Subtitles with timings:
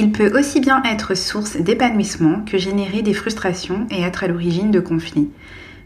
[0.00, 4.70] Il peut aussi bien être source d'épanouissement que générer des frustrations et être à l'origine
[4.70, 5.28] de conflits.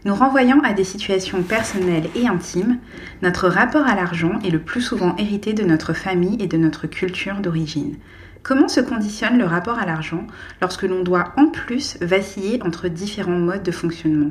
[0.05, 2.77] Nous renvoyant à des situations personnelles et intimes,
[3.23, 6.85] notre rapport à l'argent est le plus souvent hérité de notre famille et de notre
[6.85, 7.95] culture d'origine.
[8.43, 10.27] Comment se conditionne le rapport à l'argent
[10.61, 14.29] lorsque l'on doit en plus vaciller entre différents modes de fonctionnement?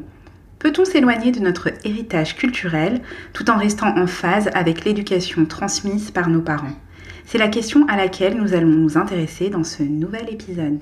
[0.60, 3.00] Peut-on s'éloigner de notre héritage culturel
[3.32, 6.76] tout en restant en phase avec l'éducation transmise par nos parents?
[7.26, 10.80] C'est la question à laquelle nous allons nous intéresser dans ce nouvel épisode.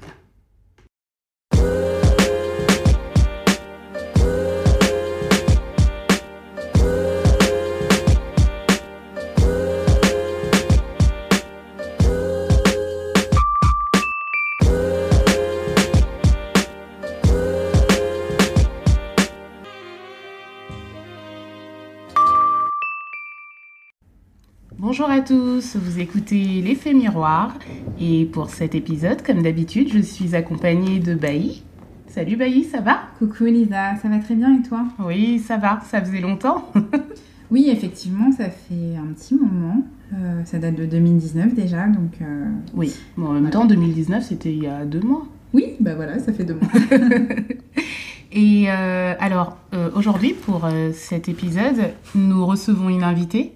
[24.91, 27.57] Bonjour à tous, vous écoutez l'effet miroir
[28.01, 31.63] et pour cet épisode, comme d'habitude, je suis accompagnée de Bailly.
[32.09, 33.03] Salut Bailly, ça va?
[33.21, 34.87] Coucou Elisa, ça va très bien et toi?
[34.99, 36.73] Oui, ça va, ça faisait longtemps.
[37.53, 39.85] oui, effectivement, ça fait un petit moment.
[40.13, 42.15] Euh, ça date de 2019 déjà, donc...
[42.21, 45.25] Euh, oui, bon, en même temps, 2019, c'était il y a deux mois.
[45.53, 46.69] Oui, bah voilà, ça fait deux mois.
[48.33, 49.57] et euh, alors,
[49.95, 53.53] aujourd'hui, pour cet épisode, nous recevons une invitée,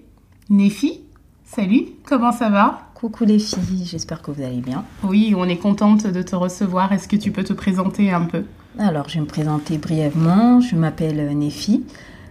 [0.49, 1.01] Néfi.
[1.47, 2.89] Salut, comment ça va?
[2.95, 4.83] Coucou les filles, j'espère que vous allez bien.
[5.03, 6.91] Oui, on est contente de te recevoir.
[6.91, 8.45] Est-ce que tu peux te présenter un peu?
[8.79, 10.59] Alors, je vais me présenter brièvement.
[10.59, 11.85] Je m'appelle euh, Nefi.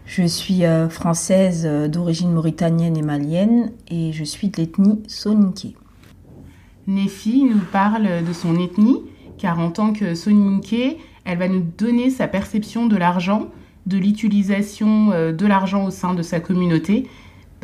[0.05, 5.77] Je suis euh, française euh, d'origine mauritanienne et malienne et je suis de l'ethnie Soninké.
[6.89, 9.01] Nefi nous parle de son ethnie
[9.39, 13.47] car en tant que Soninké, elle va nous donner sa perception de l'argent,
[13.87, 17.09] de l'utilisation de l'argent au sein de sa communauté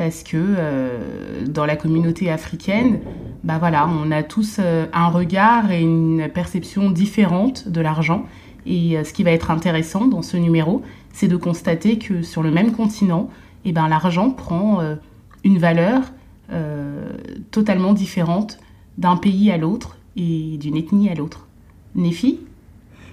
[0.01, 3.01] parce que euh, dans la communauté africaine,
[3.43, 8.25] bah on a tous euh, un regard et une perception différente de l'argent.
[8.65, 10.81] Et euh, ce qui va être intéressant dans ce numéro,
[11.13, 13.29] c'est de constater que sur le même continent,
[13.63, 14.79] eh ben, l'argent prend
[15.43, 16.01] une valeur
[17.51, 18.57] totalement différente
[18.97, 21.45] d'un pays à l'autre et d'une ethnie à l'autre.
[21.93, 22.39] Néfi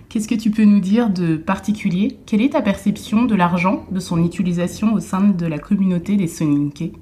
[0.09, 2.19] Qu'est-ce que tu peux nous dire de particulier?
[2.25, 6.27] Quelle est ta perception de l'argent, de son utilisation au sein de la communauté des
[6.27, 6.95] Soninké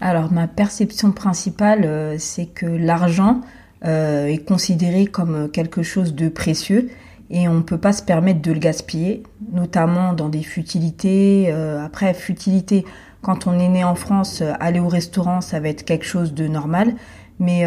[0.00, 3.42] Alors, ma perception principale, euh, c'est que l'argent
[3.84, 6.90] euh, est considéré comme quelque chose de précieux
[7.30, 9.22] et on ne peut pas se permettre de le gaspiller,
[9.52, 11.46] notamment dans des futilités.
[11.50, 12.84] Euh, après, futilité,
[13.22, 16.48] quand on est né en France, aller au restaurant, ça va être quelque chose de
[16.48, 16.96] normal,
[17.38, 17.64] mais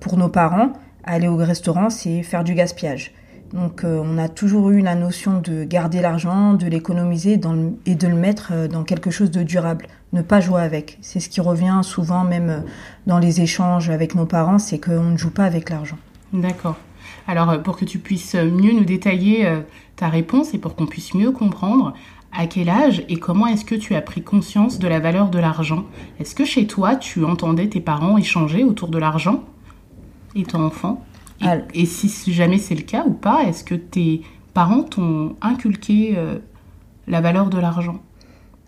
[0.00, 0.72] pour nos parents,
[1.04, 3.12] aller au restaurant, c'est faire du gaspillage.
[3.52, 7.40] Donc euh, on a toujours eu la notion de garder l'argent, de l'économiser
[7.86, 10.98] et de le mettre euh, dans quelque chose de durable, ne pas jouer avec.
[11.00, 12.60] C'est ce qui revient souvent même euh,
[13.06, 15.98] dans les échanges avec nos parents, c'est qu'on ne joue pas avec l'argent.
[16.32, 16.76] D'accord.
[17.26, 19.48] Alors pour que tu puisses mieux nous détailler
[19.96, 21.92] ta réponse et pour qu'on puisse mieux comprendre,
[22.32, 25.38] à quel âge et comment est-ce que tu as pris conscience de la valeur de
[25.38, 25.84] l'argent?
[26.18, 29.44] Est-ce que chez toi tu entendais tes parents échanger autour de l'argent?
[30.36, 31.04] Étant enfant?
[31.74, 34.22] Et, si jamais c'est le cas ou pas, est-ce que tes
[34.54, 36.38] parents t'ont inculqué euh,
[37.06, 38.00] la valeur de l'argent?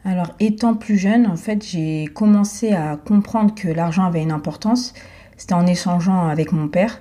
[0.05, 4.95] Alors, étant plus jeune, en fait, j'ai commencé à comprendre que l'argent avait une importance.
[5.37, 7.01] C'était en échangeant avec mon père.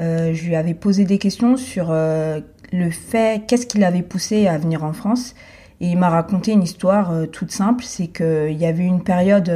[0.00, 2.40] Euh, je lui avais posé des questions sur euh,
[2.72, 5.34] le fait, qu'est-ce qui l'avait poussé à venir en France.
[5.80, 9.50] Et il m'a raconté une histoire toute simple, c'est qu'il y avait une période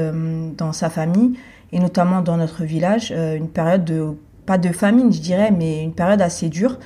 [0.57, 1.39] dans sa famille,
[1.71, 4.17] et notamment dans notre village, une période de
[4.47, 6.79] pas de famine, je dirais, mais une période assez dure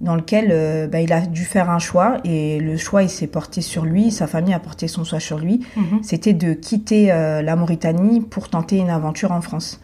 [0.00, 3.26] dans laquelle euh, bah, il a dû faire un choix et le choix il s'est
[3.26, 5.60] porté sur lui, sa famille a porté son choix sur lui.
[5.76, 6.02] Mhm.
[6.02, 9.80] C'était de quitter euh, la Mauritanie pour tenter une aventure en France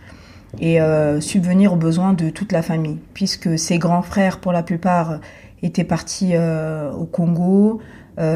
[0.61, 4.63] et euh, subvenir aux besoins de toute la famille, puisque ses grands frères pour la
[4.63, 5.21] plupart
[5.63, 7.83] étaient partis au Congo,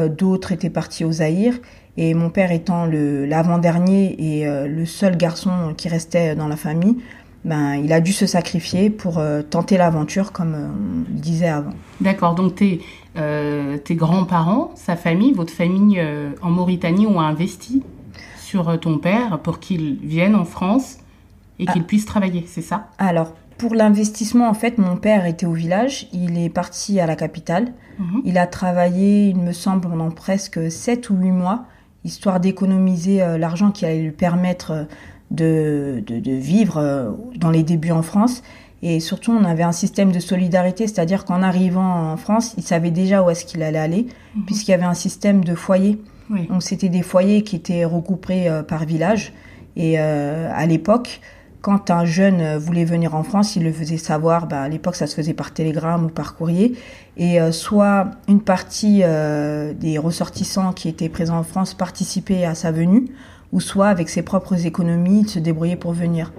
[0.09, 1.55] d'autres étaient partis au Zaïre
[1.97, 6.97] et mon père étant l'avant-dernier et le seul garçon qui restait dans la famille,
[7.45, 11.47] ben, il a dû se sacrifier pour euh, tenter l'aventure, comme euh, on le disait
[11.47, 11.73] avant.
[12.01, 12.81] D'accord, donc tes,
[13.17, 16.01] euh, tes grands-parents, sa famille, votre famille
[16.41, 17.83] en Mauritanie ont investi
[18.39, 20.97] sur ton père pour qu'il vienne en France
[21.59, 21.87] et qu'il ah.
[21.87, 22.87] puisse travailler, c'est ça?
[22.97, 27.15] Alors, pour l'investissement, en fait, mon père était au village, il est parti à la
[27.15, 27.73] capitale.
[27.99, 28.21] Mhm.
[28.25, 31.65] Il a travaillé, il me semble, pendant presque 7 ou 8 mois,
[32.03, 34.87] histoire d'économiser l'argent qui allait lui permettre
[35.31, 38.43] de, de, vivre euh, dans les débuts en France.
[38.81, 42.91] Et surtout, on avait un système de solidarité, c'est-à-dire qu'en arrivant en France, il savait
[42.91, 44.45] déjà où est-ce qu'il allait aller, mhm.
[44.45, 45.99] puisqu'il y avait un système de foyers.
[46.49, 49.33] Donc, c'était des foyers qui étaient regroupés euh, par village.
[49.75, 51.21] Et euh, à l'époque,
[51.61, 54.47] quand un jeune voulait venir en France, il le faisait savoir.
[54.47, 56.75] Bah, à l'époque, ça se faisait par télégramme ou par courrier.
[57.17, 63.07] Et soit une partie des ressortissants qui étaient présents en France participaient à sa venue,
[63.55, 66.31] ou soit avec ses propres économies, il se débrouillait pour venir.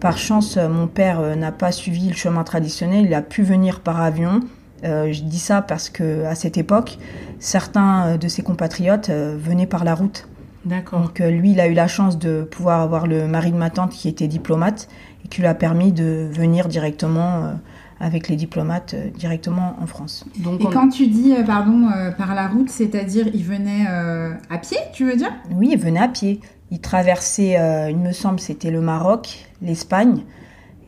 [0.00, 3.06] Par chance, mon père n'a pas suivi le chemin traditionnel.
[3.06, 4.40] Il a pu venir par avion.
[4.82, 6.98] je dis ça parce que à cette époque,
[7.38, 10.28] certains de ses compatriotes venaient par la route.
[10.66, 11.00] D'accord.
[11.00, 13.70] Donc euh, lui, il a eu la chance de pouvoir avoir le mari de ma
[13.70, 14.88] tante qui était diplomate
[15.24, 17.52] et qui lui a permis de venir directement euh,
[18.00, 20.26] avec les diplomates euh, directement en France.
[20.38, 25.04] Donc, et quand tu dis, pardon, par la route, c'est-à-dire il venait à pied, tu
[25.04, 25.32] veux dire?
[25.52, 26.40] Oui, il venait à pied.
[26.70, 27.56] Il traversait,
[27.90, 30.24] il me semble, c'était le Maroc, l'Espagne,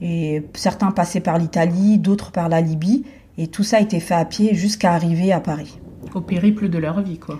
[0.00, 3.04] et certains passaient par l'Italie, d'autres par la Libye,
[3.36, 5.78] et tout ça a été fait à pied jusqu'à arriver à Paris.
[6.14, 7.38] Au périple de leur vie, quoi.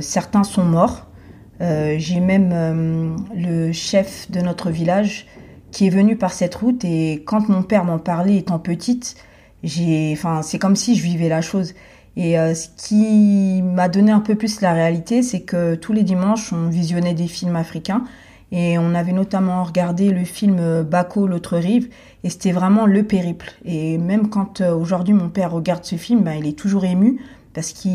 [0.00, 1.06] certains sont morts,
[1.60, 5.26] euh, j'ai même euh, le chef de notre village
[5.70, 9.16] qui est venu par cette route et quand mon père m'en parlait étant petite,
[9.64, 11.74] enfin, c'est comme si je vivais la chose.
[12.16, 16.02] Et euh, ce qui m'a donné un peu plus la réalité, c'est que tous les
[16.02, 18.04] dimanches, on visionnait des films africains
[18.52, 21.88] et on avait notamment regardé le film Bako, l'autre rive,
[22.22, 23.52] et c'était vraiment le périple.
[23.64, 27.20] Et même quand aujourd'hui mon père regarde ce film, ben, il est toujours ému
[27.52, 27.88] parce que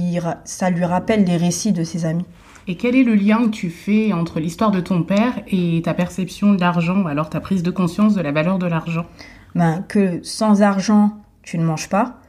[0.44, 2.26] ça lui rappelle les récits de ses amis.
[2.68, 5.94] Et quel est le lien que tu fais entre l'histoire de ton père et ta
[5.94, 9.06] perception de l'argent, alors ta prise de conscience de la valeur de l'argent?
[9.56, 12.20] Ben, Que sans argent, tu ne manges pas,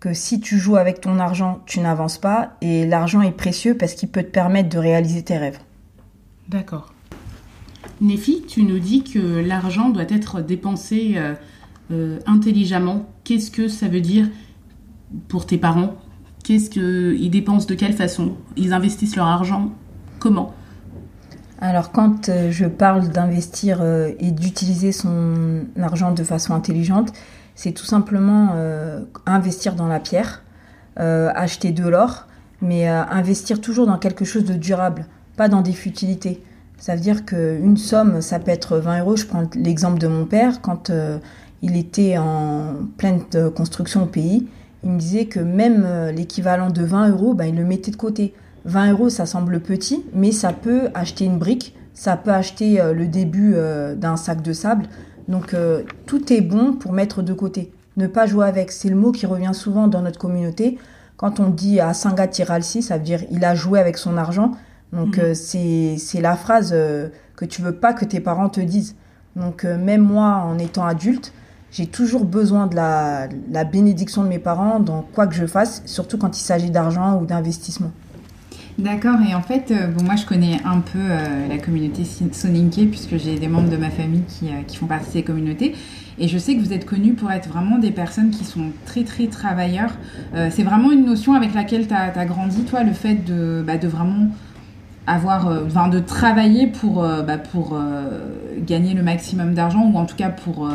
[0.00, 3.94] que si tu joues avec ton argent, tu n'avances pas, et l'argent est précieux parce
[3.94, 5.58] qu'il peut te permettre de réaliser tes rêves.
[6.48, 6.92] D'accord.
[8.00, 11.34] Nefi, tu nous dis que l'argent doit être dépensé euh,
[11.90, 13.06] euh, intelligemment.
[13.24, 14.28] Qu'est-ce que ça veut dire
[15.28, 15.94] pour tes parents?
[16.44, 18.36] Qu'est-ce qu'ils dépensent de quelle façon?
[18.56, 19.72] Ils investissent leur argent?
[20.18, 20.54] Comment?
[21.58, 27.12] Alors quand euh, je parle d'investir et d'utiliser son argent de façon intelligente,
[27.56, 30.42] c'est tout simplement euh, investir dans la pierre,
[30.98, 32.26] acheter de l'or,
[32.62, 35.04] mais investir toujours dans quelque chose de durable,
[35.36, 36.42] pas dans des futilités.
[36.78, 39.14] Ça veut dire qu'une somme, ça peut être 20 euros.
[39.14, 40.90] Je prends l'exemple de mon père, quand
[41.60, 43.20] il était en pleine
[43.54, 44.48] construction au pays,
[44.84, 48.32] il me disait que même l'équivalent de 20 euros, ben, il le mettait de côté
[48.66, 52.92] 20 euros, ça semble petit, mais ça peut acheter une brique, ça peut acheter euh,
[52.92, 54.86] le début euh, d'un sac de sable.
[55.28, 57.72] Donc euh, tout est bon pour mettre de côté.
[57.96, 60.78] Ne pas jouer avec, c'est le mot qui revient souvent dans notre communauté.
[61.16, 64.52] Quand on dit à Sanga Tiralsi, ça veut dire il a joué avec son argent.
[64.92, 65.34] Donc mhm.
[65.34, 68.94] c'est la phrase que tu veux pas que tes parents te disent.
[69.34, 71.32] Donc même moi, en étant adulte,
[71.70, 75.82] j'ai toujours besoin de la, la bénédiction de mes parents dans quoi que je fasse,
[75.86, 77.90] surtout quand il s'agit d'argent ou d'investissement.
[78.78, 82.90] D'accord, et en fait, euh, bon, moi je connais un peu euh, la communauté Soninke
[82.90, 85.74] puisque j'ai des membres de ma famille qui, euh, qui, font partie de ces communautés.
[86.18, 89.04] Et je sais que vous êtes connus pour être vraiment des personnes qui sont très
[89.04, 89.92] très travailleurs.
[90.50, 93.86] c'est vraiment une notion avec laquelle tu as, grandi, toi, le fait de, bah, de
[93.86, 94.28] vraiment
[95.06, 97.78] avoir, enfin, de travailler pour, bah, pour
[98.66, 100.70] gagner le maximum d'argent ou en tout cas pour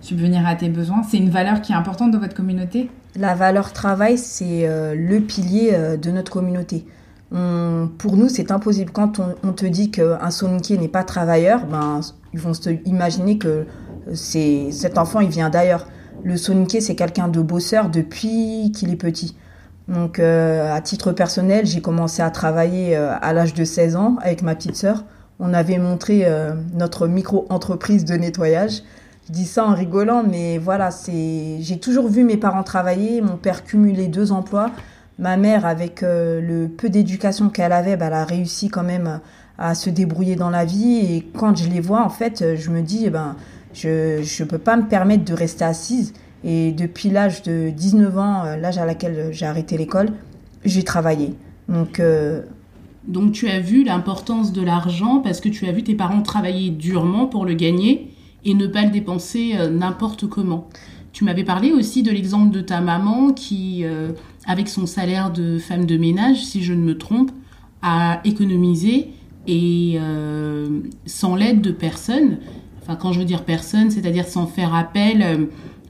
[0.00, 1.02] subvenir à tes besoins.
[1.02, 2.88] C'est une valeur qui est importante dans votre communauté?
[3.16, 6.86] La valeur travail, c'est le pilier de notre communauté
[7.30, 8.92] pour nous, c'est impossible.
[8.92, 12.00] Quand on, te dit qu'un soninké n'est pas travailleur, ben,
[12.32, 13.66] ils vont se imaginer que
[14.14, 15.86] c'est cet enfant, il vient d'ailleurs.
[16.24, 19.36] Le soninké, c'est quelqu'un de bosseur depuis qu'il est petit.
[19.88, 24.16] Donc, euh, à titre personnel, j'ai commencé à travailler euh, à l'âge de 16 ans
[24.20, 25.04] avec ma petite sœur.
[25.38, 28.82] On avait montré euh, notre micro-entreprise de nettoyage.
[29.28, 31.58] Je dis ça en rigolant, mais voilà, c'est.
[31.60, 33.20] J'ai toujours vu mes parents travailler.
[33.20, 34.70] Mon père cumuler deux emplois.
[35.18, 39.20] Ma mère, avec euh, le peu d'éducation qu'elle avait, bah, elle a réussi quand même
[39.56, 40.98] à se débrouiller dans la vie.
[40.98, 43.34] Et quand je les vois, en fait, je me dis, eh ben,
[43.72, 46.12] je ne peux pas me permettre de rester assise.
[46.44, 50.10] Et depuis l'âge de 19 ans, euh, l'âge à laquelle j'ai arrêté l'école,
[50.66, 51.32] j'ai travaillé.
[51.70, 52.42] Donc, euh,
[53.08, 56.70] Donc tu as vu l'importance de l'argent parce que tu as vu tes parents travailler
[56.70, 58.10] durement pour le gagner
[58.44, 60.68] et ne pas le dépenser n'importe comment.
[61.12, 63.84] Tu m'avais parlé aussi de l'exemple de ta maman qui
[64.46, 67.30] avec son salaire de femme de ménage, si je ne me trompe,
[67.82, 69.10] à économiser
[69.46, 72.38] et euh, sans l'aide de personne.
[72.82, 75.48] Enfin, quand je veux dire personne, c'est-à-dire sans faire appel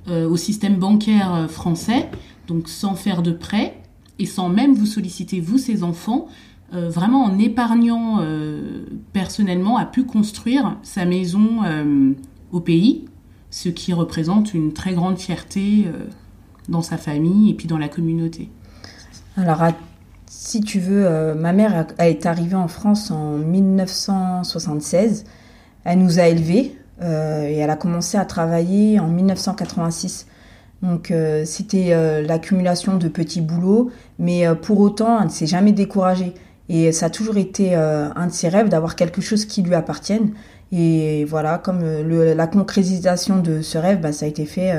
[0.09, 2.09] euh, au système bancaire français,
[2.49, 3.81] donc sans faire de prêt
[4.19, 6.29] et sans même vous solliciter, vous, ses enfants,
[6.75, 8.21] euh, vraiment en épargnant
[9.13, 11.61] personnellement, a pu construire sa maison
[12.53, 13.05] au pays,
[13.51, 15.87] ce qui représente une très grande fierté
[16.69, 18.51] dans sa famille et puis dans la communauté
[19.37, 19.63] Alors,
[20.27, 25.25] si tu veux, euh, ma mère est arrivée en France en 1976.
[25.85, 26.77] Elle nous a élevés.
[27.03, 30.27] et elle a commencé à travailler en 1986.
[30.83, 31.13] Donc
[31.45, 36.33] c'était l'accumulation de petits boulots, mais pour autant, elle ne s'est jamais découragée.
[36.69, 40.33] Et ça a toujours été un de ses rêves d'avoir quelque chose qui lui appartienne.
[40.73, 44.73] Et voilà, comme le, la concrétisation de ce rêve, bah, ça a été fait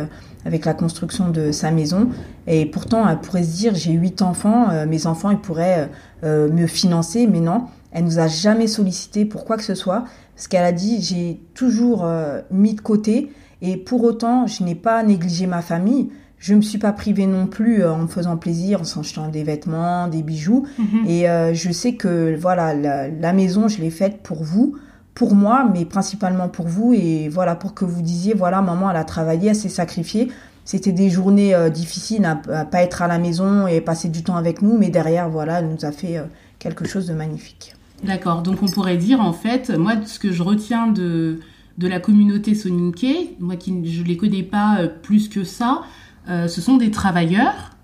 [0.47, 2.09] avec la construction de sa maison.
[2.47, 5.89] Et pourtant, elle pourrait se dire, j'ai huit enfants, euh, mes enfants, ils pourraient
[6.23, 10.05] euh, me financer, mais non, elle nous a jamais sollicité pour quoi que ce soit,
[10.35, 14.75] parce qu'elle a dit, j'ai toujours euh, mis de côté, et pour autant, je n'ai
[14.75, 16.09] pas négligé ma famille.
[16.39, 20.07] Je me suis pas privée non plus en me faisant plaisir, en s'achetant des vêtements,
[20.07, 20.67] des bijoux.
[20.77, 21.09] Mhm.
[21.09, 24.75] Et je sais que voilà, la, la maison, je l'ai faite pour vous,
[25.17, 26.93] pour moi, mais principalement pour vous.
[26.93, 30.31] Et voilà, pour que vous disiez, voilà, maman, elle a travaillé, elle s'est sacrifiée.
[30.63, 34.35] C'était des journées euh, difficiles à, pas être à la maison et passer du temps
[34.35, 36.25] avec nous, mais derrière, voilà, elle nous a fait euh,
[36.59, 37.73] quelque chose de magnifique.
[38.03, 41.39] D'accord, donc on pourrait dire en fait, moi ce que je retiens de,
[41.79, 45.81] de la communauté Soninke, moi qui je les connais pas euh, plus que ça,
[46.27, 47.77] ce sont des travailleurs,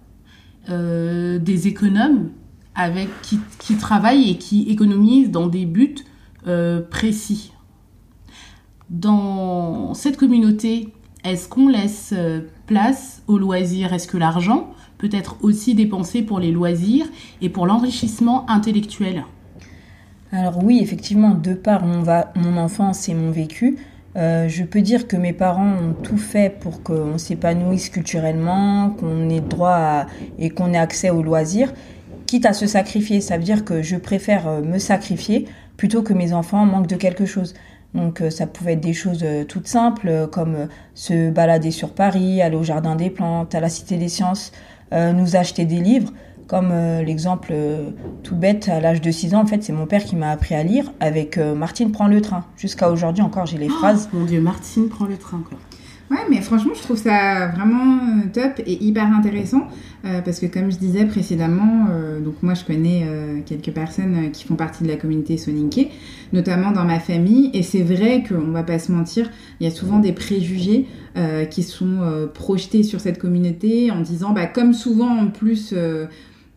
[0.68, 2.30] des économes
[2.76, 5.96] avec qui, qui, travaillent et qui économisent dans des buts
[6.48, 7.54] euh, précis.
[8.90, 10.90] Dans cette communauté,
[11.24, 16.40] est-ce qu'on laisse euh, place aux loisirs Est-ce que l'argent peut être aussi dépensé pour
[16.40, 17.06] les loisirs
[17.42, 19.24] et pour l'enrichissement intellectuel?
[20.32, 22.04] Alors oui, effectivement, de par mon,
[22.36, 23.78] mon enfance et mon vécu,
[24.16, 29.30] euh, je peux dire que mes parents ont tout fait pour qu'on s'épanouisse culturellement, qu'on
[29.30, 30.06] ait droit
[30.38, 31.74] et qu'on ait accès aux loisirs,
[32.28, 33.22] quitte à se sacrifier.
[33.22, 37.26] Ça veut dire que je préfère me sacrifier plutôt que mes enfants manquent de quelque
[37.26, 37.54] chose.
[37.94, 41.92] Donc euh, ça pouvait être des choses euh, toutes simples euh, comme se balader sur
[41.92, 44.52] Paris, aller au Jardin des Plantes, à la Cité des Sciences,
[44.92, 46.14] nous acheter des livres.
[46.46, 46.72] Comme
[47.04, 47.52] l'exemple
[48.22, 50.54] tout bête, à l'âge de 6 ans, en fait, c'est mon père qui m'a appris
[50.54, 52.46] à lire avec Martine prend le train.
[52.58, 54.08] Jusqu'à aujourd'hui encore, j'ai les oh, phrases.
[54.14, 55.58] Mon Dieu, Martine prend le train, quoi.
[56.14, 59.68] Ouais, mais franchement, je trouve ça vraiment euh, top et hyper intéressant
[60.06, 63.08] euh, parce que, comme je disais précédemment, euh, donc moi je connais
[63.48, 65.90] quelques personnes qui font partie de la communauté Soninke,
[66.32, 69.74] notamment dans ma famille, et c'est vrai qu'on va pas se mentir, il y a
[69.74, 70.86] souvent des préjugés
[71.50, 75.74] qui sont projetés sur cette communauté en disant, bah, comme souvent en plus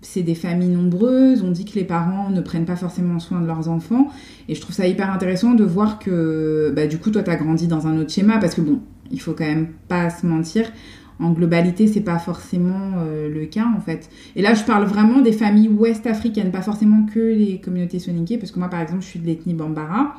[0.02, 3.46] c'est des familles nombreuses, on dit que les parents ne prennent pas forcément soin de
[3.46, 4.08] leurs enfants,
[4.48, 7.36] et je trouve ça hyper intéressant de voir que, bah, du coup, toi, tu as
[7.36, 10.70] grandi dans un autre schéma, parce que bon, il faut quand même pas se mentir.
[11.18, 14.10] En globalité, c'est pas forcément euh, le cas en fait.
[14.34, 18.36] Et là, je parle vraiment des familles ouest africaines, pas forcément que les communautés soninké,
[18.36, 20.14] parce que moi, par exemple, je suis de l'ethnie Bambara.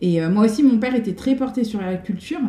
[0.00, 2.40] Et euh, moi aussi, mon père était très porté sur la culture,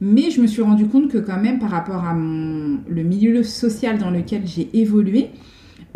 [0.00, 3.42] mais je me suis rendu compte que quand même, par rapport à mon, le milieu
[3.42, 5.30] social dans lequel j'ai évolué,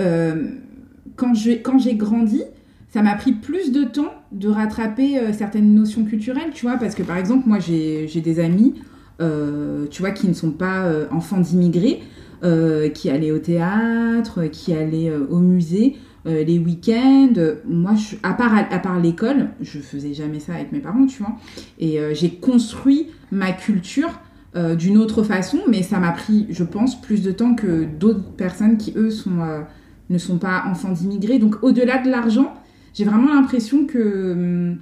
[0.01, 0.49] euh,
[1.15, 2.43] quand j'ai grandi,
[2.91, 7.05] ça m'a pris plus de temps de rattraper certaines notions culturelles, tu vois, parce que
[7.05, 8.75] par exemple, moi, j'ai des amis
[9.19, 12.03] tu vois, qui ne sont pas euh, enfants d'immigrés,
[12.43, 15.97] euh, qui allaient au théâtre, qui allaient au musée.
[16.27, 17.35] les week-ends,
[17.67, 17.93] moi,
[18.23, 21.37] à part, à, part l'école, je faisais jamais ça avec mes parents, tu vois.
[21.79, 24.21] Et j'ai construit ma culture
[24.55, 28.79] d'une autre façon, mais ça m'a pris, je pense, plus de temps que d'autres personnes
[28.79, 29.11] qui, eux,
[30.09, 31.39] ne sont pas enfants d'immigrés.
[31.39, 32.55] Donc, au-delà de l'argent,
[32.95, 34.79] j'ai vraiment l'impression que hum,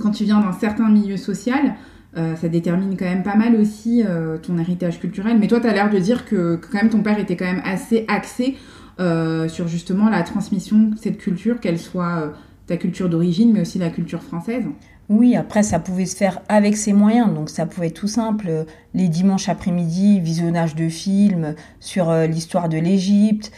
[0.00, 1.74] quand tu viens d'un certain milieu social,
[2.16, 5.38] euh, ça détermine quand même pas mal aussi euh, ton héritage culturel.
[5.38, 7.62] Mais toi, tu as l'air de dire que, quand même ton père était quand même
[7.64, 8.56] assez axé
[8.98, 12.32] euh, sur justement la transmission de cette culture, qu'elle soit
[12.66, 14.64] ta culture d'origine, mais aussi la culture française.
[15.10, 17.32] Oui, après, ça pouvait se faire avec ses moyens.
[17.32, 18.66] Donc, ça pouvait être tout simple.
[18.94, 23.50] Les dimanches après-midi, visionnage de films sur l'histoire de l'Égypte,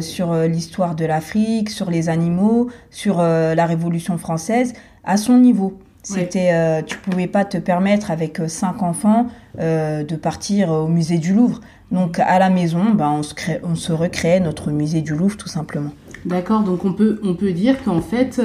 [0.00, 4.72] sur l'histoire de l'Afrique, sur les animaux, sur la Révolution française,
[5.04, 5.78] à son niveau.
[6.02, 9.28] C'était, euh, tu pouvais pas te permettre avec euh, cinq enfants
[9.58, 11.60] euh, de partir au musée du Louvre.
[11.90, 15.48] Donc à la maison, ben, on, se on se recréait notre musée du Louvre tout
[15.48, 15.90] simplement.
[16.24, 18.40] D'accord, donc on peut, on peut dire qu'en fait,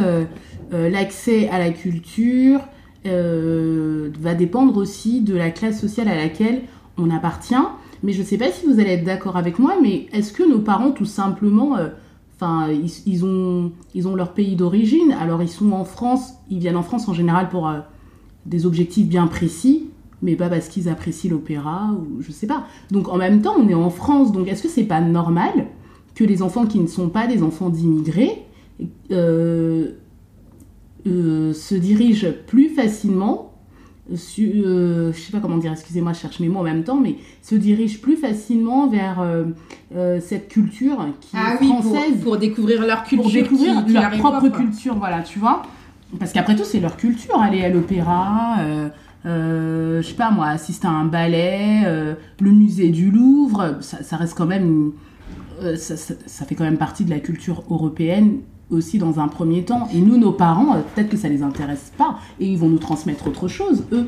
[0.71, 2.61] l'accès à la culture
[3.03, 6.61] va dépendre aussi de la classe sociale à laquelle
[6.97, 7.55] on appartient.
[8.03, 10.43] Mais je ne sais pas si vous allez être d'accord avec moi, mais est-ce que
[10.43, 11.75] nos parents, tout simplement,
[12.35, 12.69] Enfin,
[13.05, 15.15] ils, ont, ils ont leur pays d'origine.
[15.19, 17.79] Alors, ils sont en France, ils viennent en France en général pour euh,
[18.45, 19.89] des objectifs bien précis,
[20.21, 22.65] mais pas parce qu'ils apprécient l'opéra ou je sais pas.
[22.91, 24.31] Donc, en même temps, on est en France.
[24.31, 25.67] Donc, est-ce que c'est pas normal
[26.15, 28.45] que les enfants qui ne sont pas des enfants d'immigrés
[29.11, 29.91] euh,
[31.05, 33.52] euh, se dirigent plus facilement
[34.11, 37.15] euh, je sais pas comment dire, excusez-moi, je cherche mes mots en même temps, mais
[37.41, 39.45] se dirige plus facilement vers euh,
[39.95, 42.21] euh, cette culture qui ah est française.
[42.21, 43.23] Pour, découvrir leur culture.
[43.23, 45.63] Pour découvrir leur propre culture, voilà, tu vois.
[46.19, 48.57] Parce qu'après tout, c'est leur culture, aller à l'opéra,
[49.25, 51.81] je sais pas moi, assister à un ballet,
[52.39, 54.91] le musée du Louvre, ça, reste quand même,
[55.75, 59.87] ça, ça, fait quand même partie de la culture européenne aussi dans un premier temps.
[59.93, 63.27] Et nous, nos parents, peut-être que ça les intéresse pas et ils vont nous transmettre
[63.27, 64.07] autre chose, eux.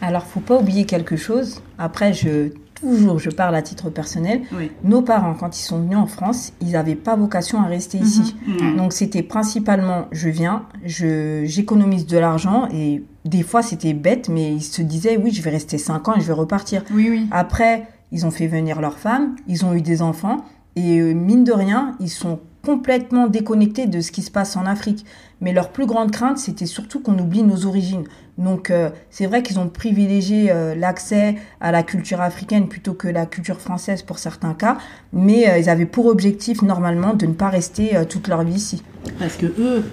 [0.00, 1.62] Alors, faut pas oublier quelque chose.
[1.78, 4.42] Après, je toujours, je parle à titre personnel.
[4.84, 8.36] Nos parents, quand ils sont venus en France, ils n'avaient pas vocation à rester ici.
[8.46, 8.76] Mhm.
[8.76, 14.52] Donc, c'était principalement, je viens, je j'économise de l'argent et des fois, c'était bête, mais
[14.52, 16.84] ils se disaient, oui, je vais rester 5 ans et je vais repartir.
[16.92, 17.26] Oui, oui.
[17.30, 20.44] Après, ils ont fait venir leurs femmes, ils ont eu des enfants
[20.76, 24.66] et euh, mine de rien, ils sont complètement déconnectés de ce qui se passe en
[24.66, 25.06] Afrique.
[25.40, 28.04] Mais leur plus grande crainte, c'était surtout qu'on oublie nos origines.
[28.38, 33.06] Donc euh, c'est vrai qu'ils ont privilégié euh, l'accès à la culture africaine plutôt que
[33.06, 34.78] la culture française pour certains cas,
[35.12, 38.82] mais euh, ils avaient pour objectif normalement de ne pas rester toute leur vie ici.
[39.20, 39.84] Parce que eux,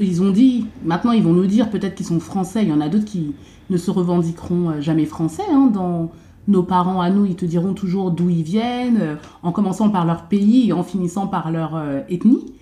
[0.00, 2.80] ils ont dit, maintenant ils vont nous dire peut-être qu'ils sont français, il y en
[2.80, 3.34] a d'autres qui
[3.70, 6.12] ne se revendiqueront jamais français hein, dans
[6.48, 10.06] nos parents à nous, ils te diront toujours d'où ils viennent, euh, en commençant par
[10.06, 12.52] leur pays et en finissant par leur euh, ethnie.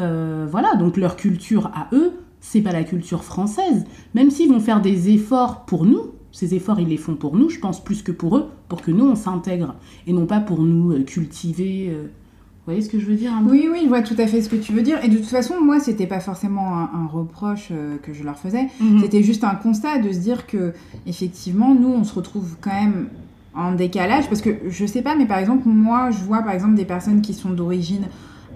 [0.00, 3.84] Euh, voilà, donc leur culture à eux, c'est pas la culture française.
[4.14, 7.48] Même s'ils vont faire des efforts pour nous, ces efforts ils les font pour nous,
[7.48, 9.74] je pense plus que pour eux, pour que nous on s'intègre
[10.06, 11.90] et non pas pour nous cultiver.
[11.96, 14.48] Vous voyez ce que je veux dire Oui, oui, je vois tout à fait ce
[14.48, 14.98] que tu veux dire.
[15.04, 17.70] Et de toute façon, moi, c'était pas forcément un, reproche
[18.02, 18.68] que je leur faisais.
[18.80, 19.00] Mhm.
[19.02, 20.72] C'était juste un constat de se dire que,
[21.06, 23.08] effectivement, nous, on se retrouve quand même
[23.54, 26.74] en décalage parce que je sais pas mais par exemple moi je vois par exemple
[26.74, 28.06] des personnes qui sont d'origine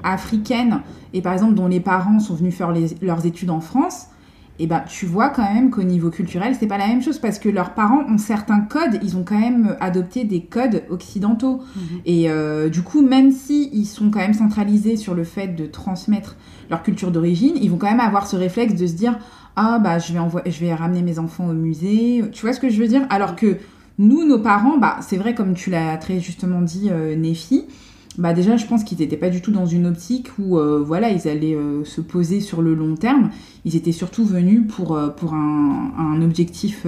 [0.03, 0.81] africaine
[1.13, 4.07] et par exemple dont les parents sont venus faire leurs études en France
[4.61, 7.39] et ben tu vois quand même qu'au niveau culturel c'est pas la même chose parce
[7.39, 11.61] que leurs parents ont certains codes ils ont quand même adopté des codes occidentaux.
[11.77, 11.83] Mhm.
[12.05, 15.67] et euh, du coup même si ils sont quand même centralisés sur le fait de
[15.67, 16.37] transmettre
[16.71, 19.17] leur culture d'origine ils vont quand même avoir ce réflexe de se dire
[19.55, 22.23] ah bah je vais envoyer je vais ramener mes enfants au musée.
[22.33, 23.03] Tu vois ce que je veux dire?
[23.11, 23.57] Alors que
[23.99, 27.65] nous, nos parents, bah, c'est vrai, comme tu l'as très justement dit, euh, Néfi,
[28.17, 31.11] bah déjà, je pense qu'ils n'étaient pas du tout dans une optique où, euh, voilà,
[31.11, 33.31] ils allaient euh, se poser sur le long terme.
[33.65, 36.87] Ils étaient surtout venus pour, pour un, un objectif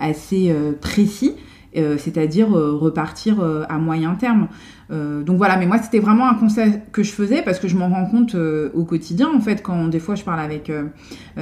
[0.00, 1.34] assez précis.
[1.74, 4.48] c'est-à-dire repartir à moyen terme.
[4.90, 7.88] donc voilà, mais moi c'était vraiment un conseil que je faisais parce que je m'en
[7.88, 10.72] rends compte au quotidien en fait quand des fois je parle avec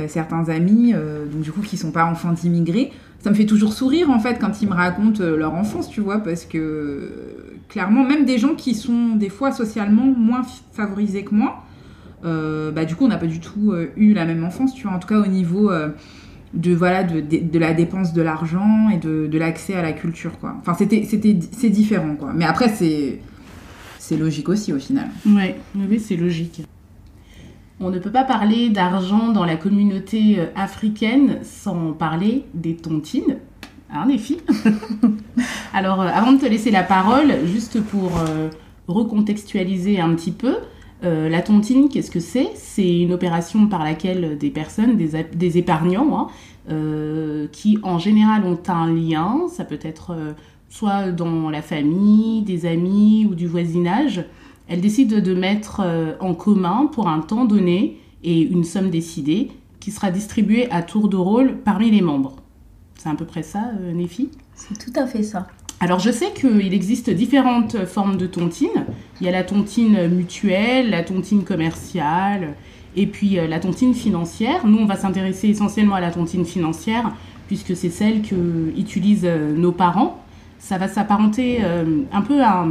[0.06, 4.10] certains amis, donc du coup qui sont pas enfants d'immigrés, ça me fait toujours sourire
[4.10, 7.10] en fait quand ils me racontent euh, leur enfance, tu vois, parce que
[7.68, 11.64] clairement, même des gens qui sont des fois socialement moins favorisés que moi,
[12.24, 14.86] euh, bah du coup, on n'a pas du tout euh, eu la même enfance, tu
[14.86, 15.70] vois, en tout cas au niveau
[16.54, 20.38] de voilà de, de, la dépense de l'argent et de, de l'accès à la culture,
[20.38, 20.54] quoi.
[20.60, 22.32] Enfin, c'était c'était c'est différent, quoi.
[22.34, 23.20] Mais après, c'est
[23.98, 25.08] c'est logique aussi au final.
[25.26, 26.62] Ouais, oui, c'est logique.
[27.80, 33.36] On ne peut pas parler d'argent dans la communauté euh, africaine sans parler des tontines.
[33.92, 34.40] Hein, les filles
[35.72, 38.50] Alors, euh, avant de te laisser la parole, juste pour euh,
[38.88, 40.56] recontextualiser un petit peu,
[41.00, 42.48] la tontine, qu'est-ce que c'est?
[42.56, 46.28] C'est une opération par laquelle des personnes, des, épargnants,
[46.68, 50.16] hein, qui en général ont un lien, ça peut être
[50.68, 54.24] soit dans la famille, des amis ou du voisinage,
[54.68, 59.50] elle décide de mettre euh, en commun pour un temps donné et une somme décidée
[59.80, 62.36] qui sera distribuée à tour de rôle parmi les membres.
[62.98, 65.46] C'est à peu près ça, euh, Néfi C'est tout à fait ça.
[65.80, 68.84] Alors je sais qu'il existe différentes formes de tontine.
[69.20, 72.54] Il y a la tontine mutuelle, la tontine commerciale
[72.94, 74.66] et puis euh, la tontine financière.
[74.66, 77.12] Nous, on va s'intéresser essentiellement à la tontine financière
[77.46, 78.34] puisque c'est celle que
[78.76, 80.22] utilisent nos parents.
[80.58, 82.66] Ça va s'apparenter un peu à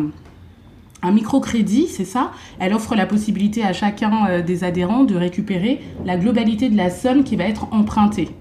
[1.03, 2.31] un microcrédit, c'est ça?
[2.59, 6.89] Elle offre la possibilité à chacun euh, des adhérents de récupérer la globalité de la
[6.89, 8.35] somme qui va être empruntée.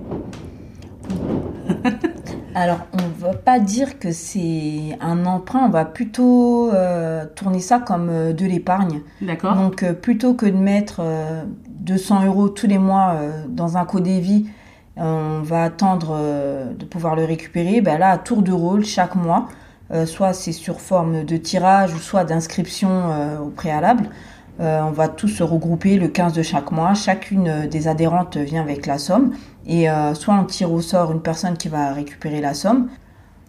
[2.54, 7.60] Alors, on ne va pas dire que c'est un emprunt, on va plutôt euh, tourner
[7.60, 9.02] ça comme euh, de l'épargne.
[9.20, 9.54] D'accord.
[9.54, 11.02] Donc, plutôt que de mettre
[11.80, 14.46] 200 euros tous les mois dans un codévi,
[14.96, 16.18] on va attendre
[16.78, 17.82] de pouvoir le récupérer.
[17.82, 19.48] Ben là, à tour de rôle, chaque mois,
[20.04, 24.08] soit c'est sur forme de tirage ou soit d'inscription euh, au préalable.
[24.58, 26.94] Euh, on va tous se regrouper le 15 de chaque mois.
[26.94, 29.32] Chacune des adhérentes vient avec la somme
[29.66, 32.88] et soit on tire au sort une personne qui va récupérer la somme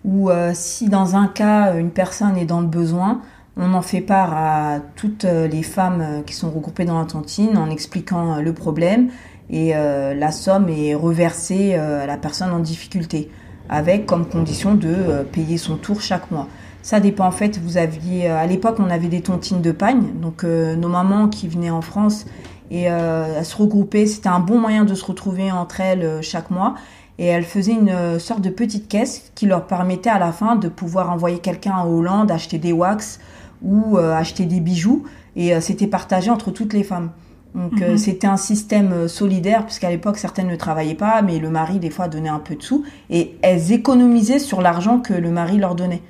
[0.04, 3.22] ou si dans un cas une personne est dans le besoin,
[3.56, 7.70] on en fait part à toutes les femmes qui sont regroupées dans la tontine en
[7.70, 9.10] expliquant le problème
[9.52, 13.30] et la somme est reversée à la personne en difficulté
[13.70, 16.48] avec comme condition de euh, payer son tour chaque mois.
[16.82, 20.14] Ça dépend en fait, vous aviez euh, à l'époque on avait des tontines de pagne,
[20.22, 22.26] donc euh, nos mamans qui venaient en France
[22.70, 26.76] et à se regrouper, c'était un bon moyen de se retrouver entre elles chaque mois.
[27.18, 30.68] et elle faisait une sorte de petite caisse qui leur permettait à la fin de
[30.68, 33.22] pouvoir envoyer quelqu'un en Hollande acheter des wax
[33.62, 35.06] ou acheter des bijoux
[35.38, 37.12] et c'était partagé entre toutes les femmes.
[37.58, 37.98] Donc mhm.
[37.98, 42.08] c'était un système solidaire puisqu'à l'époque certaines ne travaillaient pas mais le mari des fois
[42.08, 46.04] donnait un peu de sous et elles économisaient sur l'argent que le mari leur donnait.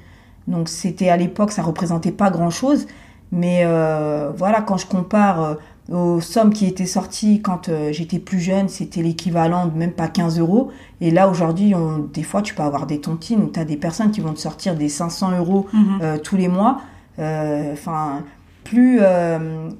[0.47, 2.86] Donc c'était à l'époque ça représentait pas grand chose
[3.31, 5.55] mais euh, voilà, quand je compare euh,
[5.91, 10.07] aux sommes qui étaient sorties quand euh, j'étais plus jeune, c'était l'équivalent de même pas
[10.07, 10.71] 15 euros.
[11.01, 11.73] Et là, aujourd'hui,
[12.13, 14.39] des fois, tu peux avoir des tontines où tu as des personnes qui vont te
[14.39, 16.19] sortir des 500 euros mhm.
[16.23, 16.81] tous les mois.
[17.19, 18.23] Enfin,
[18.69, 18.99] plus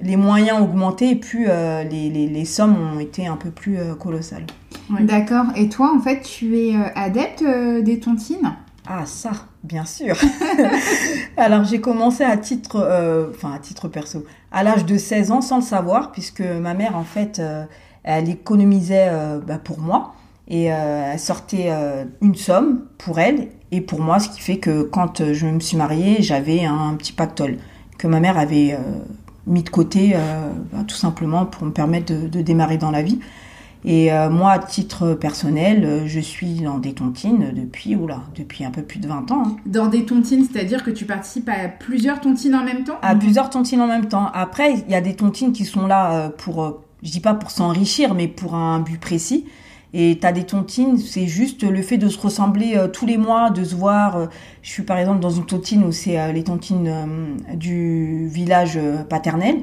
[0.02, 4.46] les moyens augmentaient, plus les, les, les, sommes ont été un peu plus colossales.
[5.02, 5.46] D'accord.
[5.56, 7.44] Et toi, en fait, tu es adepte
[7.84, 8.54] des tontines?
[8.90, 9.32] Ah ça,
[9.64, 10.16] bien sûr.
[11.38, 15.42] Alors j'ai commencé à titre, euh, enfin à titre perso, à l'âge de 16 ans
[15.42, 17.66] sans le savoir, puisque ma mère en fait, euh,
[18.04, 20.14] elle économisait euh, bah, pour moi
[20.48, 21.70] et elle sortait
[22.22, 25.76] une somme pour elle et pour moi, ce qui fait que quand je me suis
[25.76, 27.58] mariée, j'avais un petit pactole
[27.98, 28.78] que ma mère avait
[29.46, 30.16] mis de côté,
[30.72, 33.20] bah, tout simplement pour me permettre de, de démarrer dans la vie.
[33.86, 38.66] Et euh, moi, à titre personnel, euh, je suis dans des tontines depuis, oula, depuis
[38.66, 39.44] un peu plus de 20 ans.
[39.46, 39.56] Hein.
[39.66, 42.98] Dans des tontines, c'est-à-dire que tu participes à plusieurs tontines en même temps?
[43.02, 44.30] À plusieurs tontines en même temps.
[44.34, 47.52] Après, il y a des tontines qui sont là euh, pour, je dis pas pour
[47.52, 49.46] s'enrichir, mais pour un but précis.
[49.94, 53.50] Et tu as des tontines, c'est juste le fait de se ressembler tous les mois,
[53.50, 54.28] de se voir.
[54.62, 58.78] je suis par exemple dans une tontine où c'est les tontines du village
[59.10, 59.60] paternel.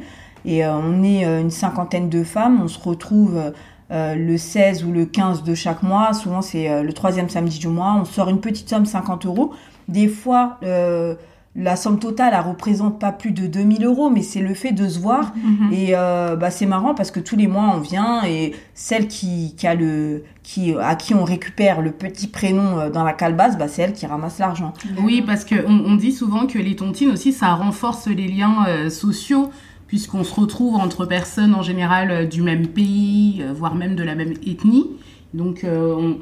[0.47, 3.53] Et on est une cinquantaine de femmes, on se retrouve
[3.91, 6.15] euh, le 16 ou le 15 de chaque mois.
[6.15, 7.97] Souvent, c'est euh, le troisième samedi du mois.
[8.01, 9.53] On sort une petite somme, 50 euros.
[9.89, 11.15] Des fois, euh,
[11.57, 14.89] la somme totale, elle représente pas plus de 2000 euros, mais c'est le fait de
[14.89, 15.33] se voir.
[15.37, 15.73] Mhm.
[15.73, 19.67] Et bah, c'est marrant parce que tous les mois, on vient et celle qui, qui
[19.69, 23.83] a le, qui, à qui on récupère le petit prénom dans la calebasse, bah, c'est
[23.83, 24.73] elle qui ramasse l'argent.
[25.01, 29.51] Oui, parce qu'on on dit souvent que les tontines aussi, ça renforce les liens sociaux
[29.87, 34.03] puisqu'on se retrouve entre personnes en général euh, du même pays, euh, voire même de
[34.03, 34.87] la même ethnie.
[35.35, 36.15] Donc euh,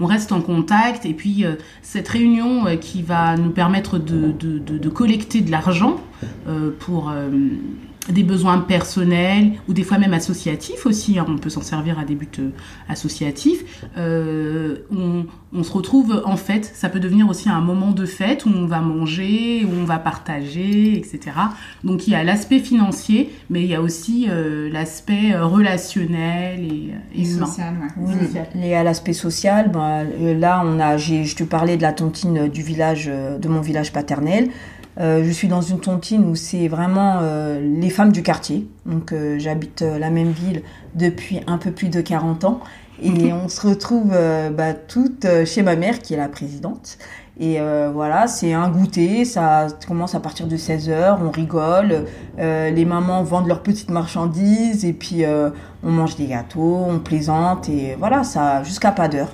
[0.00, 1.04] on, reste en contact.
[1.04, 1.44] Et puis
[1.82, 6.00] cette réunion qui va nous permettre de collecter de l'argent
[6.78, 7.12] pour
[8.08, 11.26] des besoins personnels ou des fois même associatifs aussi, hein.
[11.28, 12.50] on peut s'en servir à des buts euh,
[12.88, 18.04] associatifs, euh, on, on, se retrouve en fait, ça peut devenir aussi un moment de
[18.04, 21.20] fête où on va manger, où on va partager, etc.
[21.84, 26.94] Donc il y a l'aspect financier, mais il y a aussi euh, l'aspect relationnel et,
[27.14, 27.74] et, social.
[27.98, 28.14] Oui,
[28.60, 32.62] et à l'aspect social, bah, là on a, je te parlais de la tontine du
[32.62, 34.48] village, de mon village paternel.
[35.00, 38.68] Euh, je suis dans une tontine où c'est vraiment euh, les femmes du quartier.
[38.86, 40.62] Donc euh, j'habite la même ville
[40.94, 42.60] depuis un peu plus de 40 ans.
[43.02, 44.12] Et on se retrouve
[44.52, 46.98] bah, toutes chez ma mère qui est la présidente.
[47.40, 47.58] Et
[47.92, 52.04] voilà, c'est un goûter, ça commence à partir de 16h, on rigole,
[52.36, 55.24] les mamans vendent leurs petites marchandises et puis
[55.82, 59.30] on mange des gâteaux, on plaisante et voilà, ça jusqu'à pas d'heure.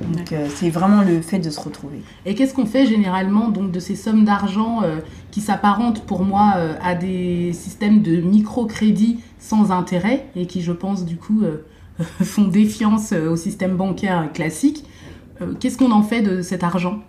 [0.00, 2.02] Donc euh, c'est vraiment le fait de se retrouver.
[2.26, 6.54] Et qu'est-ce qu'on fait généralement donc de ces sommes d'argent euh, qui s'apparentent pour moi
[6.56, 11.42] euh, à des systèmes de microcrédit sans intérêt et qui je pense du coup
[12.22, 14.84] font défiance au système bancaire classique
[15.58, 17.00] Qu'est-ce qu'on en fait de cet argent?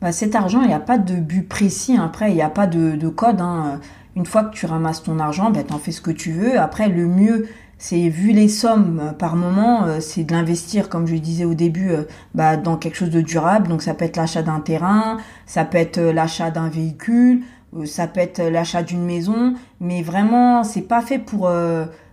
[0.00, 1.96] Bah, Cet argent, il n'y a pas de but précis.
[1.98, 3.40] Après, il n'y a pas de, code.
[3.40, 3.80] Hein.
[4.14, 6.58] Une fois que tu ramasses ton argent, bah, tu en fais ce que tu veux.
[6.58, 7.46] Après, le mieux,
[7.78, 11.54] c'est vu les sommes euh, par moment, euh, c'est de l'investir, comme je disais au
[11.54, 13.68] début, euh, bah, dans quelque chose de durable.
[13.68, 17.42] Donc ça peut être l'achat d'un terrain, ça peut être l'achat d'un véhicule,
[17.84, 21.50] ça peut être l'achat d'une maison, mais vraiment c'est pas fait pour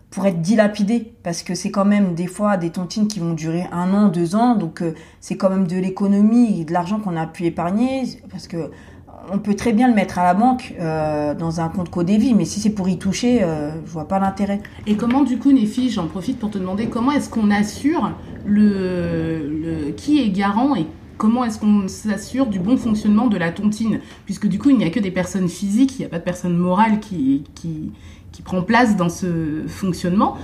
[0.09, 1.13] pour être dilapidé.
[1.23, 4.35] Parce que c'est quand même des fois des tontines qui vont durer un an, deux
[4.35, 4.83] ans, donc
[5.21, 8.03] c'est quand même de l'économie et de l'argent qu'on a pu épargner.
[8.29, 8.71] Parce que
[9.31, 12.45] on peut très bien le mettre à la banque euh, dans un compte Codévi, mais
[12.45, 14.61] si c'est pour y toucher, euh, je vois pas l'intérêt.
[14.87, 18.11] Et comment, du coup, Néfi, j'en profite pour te demander comment est-ce qu'on assure
[18.45, 20.85] le, qui est garant et
[21.17, 23.99] comment est-ce qu'on s'assure du bon fonctionnement de la tontine?
[24.25, 26.23] Puisque du coup, il n'y a que des personnes physiques, il n'y a pas de
[26.23, 27.91] personne morale qui, qui,
[28.31, 30.37] qui prend place dans ce fonctionnement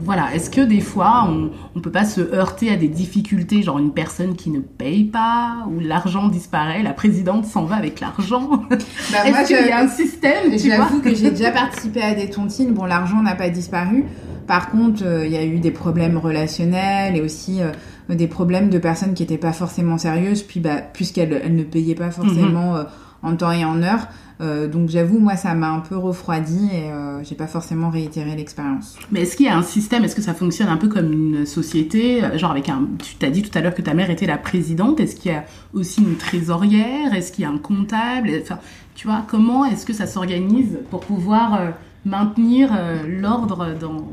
[0.00, 3.78] voilà, est-ce que des fois on, ne peut pas se heurter à des difficultés, genre
[3.78, 8.64] une personne qui ne paye pas, ou l'argent disparaît, la présidente s'en va avec l'argent?
[8.70, 8.76] Bah,
[9.26, 12.84] Est-ce qu'il y a un système J'avoue que j'ai déjà participé à des tontines, bon
[12.84, 14.04] l'argent n'a pas disparu,
[14.46, 17.72] par contre euh, il y a eu des problèmes relationnels et aussi euh,
[18.14, 22.10] des problèmes de personnes qui n'étaient pas forcément sérieuses, puis bah, puisqu'elles ne payaient pas
[22.10, 22.72] forcément...
[22.72, 22.78] Mhm.
[22.78, 22.84] Euh,
[23.22, 24.08] en temps et en heure,
[24.40, 28.36] Euh, donc j'avoue, moi, ça m'a un peu refroidi et euh, j'ai pas forcément réitéré
[28.36, 28.96] l'expérience.
[29.10, 31.46] Mais est-ce qu'il y a un système, est-ce que ça fonctionne un peu comme une
[31.46, 34.38] société, genre avec un, tu t'as dit tout à l'heure que ta mère était la
[34.38, 38.58] présidente, est-ce qu'il y a aussi une trésorière, est-ce qu'il y a un comptable, enfin,
[38.94, 41.70] tu vois, comment est-ce que ça s'organise pour pouvoir euh,
[42.04, 42.70] maintenir
[43.06, 44.08] l'ordre dans,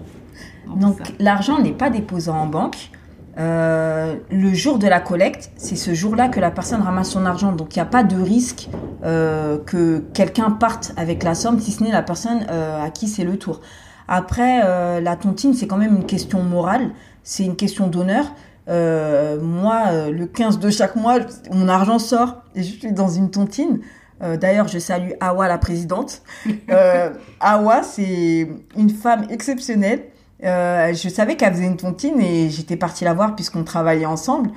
[0.68, 2.90] dans Donc l'argent n'est pas déposé en banque.
[3.38, 7.52] Euh, le jour de la collecte, c'est ce jour-là que la personne ramasse son argent.
[7.52, 8.70] Donc il n'y a pas de risque
[9.04, 13.08] euh, que quelqu'un parte avec la somme, si ce n'est la personne euh, à qui
[13.08, 13.62] c'est le tour.
[14.08, 16.92] Après, euh, la tontine, c'est quand même une question morale,
[17.24, 18.26] c'est une question d'honneur.
[18.68, 21.18] Euh, moi, le 15 de chaque mois,
[21.52, 23.80] mon argent sort et je suis dans une tontine.
[24.22, 26.22] D'ailleurs, je salue Awa, la présidente.
[27.42, 30.04] Awa, c'est une femme exceptionnelle
[30.44, 34.52] euh, je savais qu'elle faisait une tontine et j'étais partie la voir puisqu'on travaillait ensemble.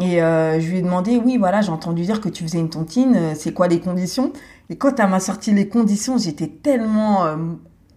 [0.00, 2.70] Et euh, je lui ai demandé, oui, voilà, j'ai entendu dire que tu faisais une
[2.70, 4.32] tontine, euh, c'est quoi les conditions?
[4.70, 7.36] Et quand elle m'a sorti les conditions, j'étais tellement euh,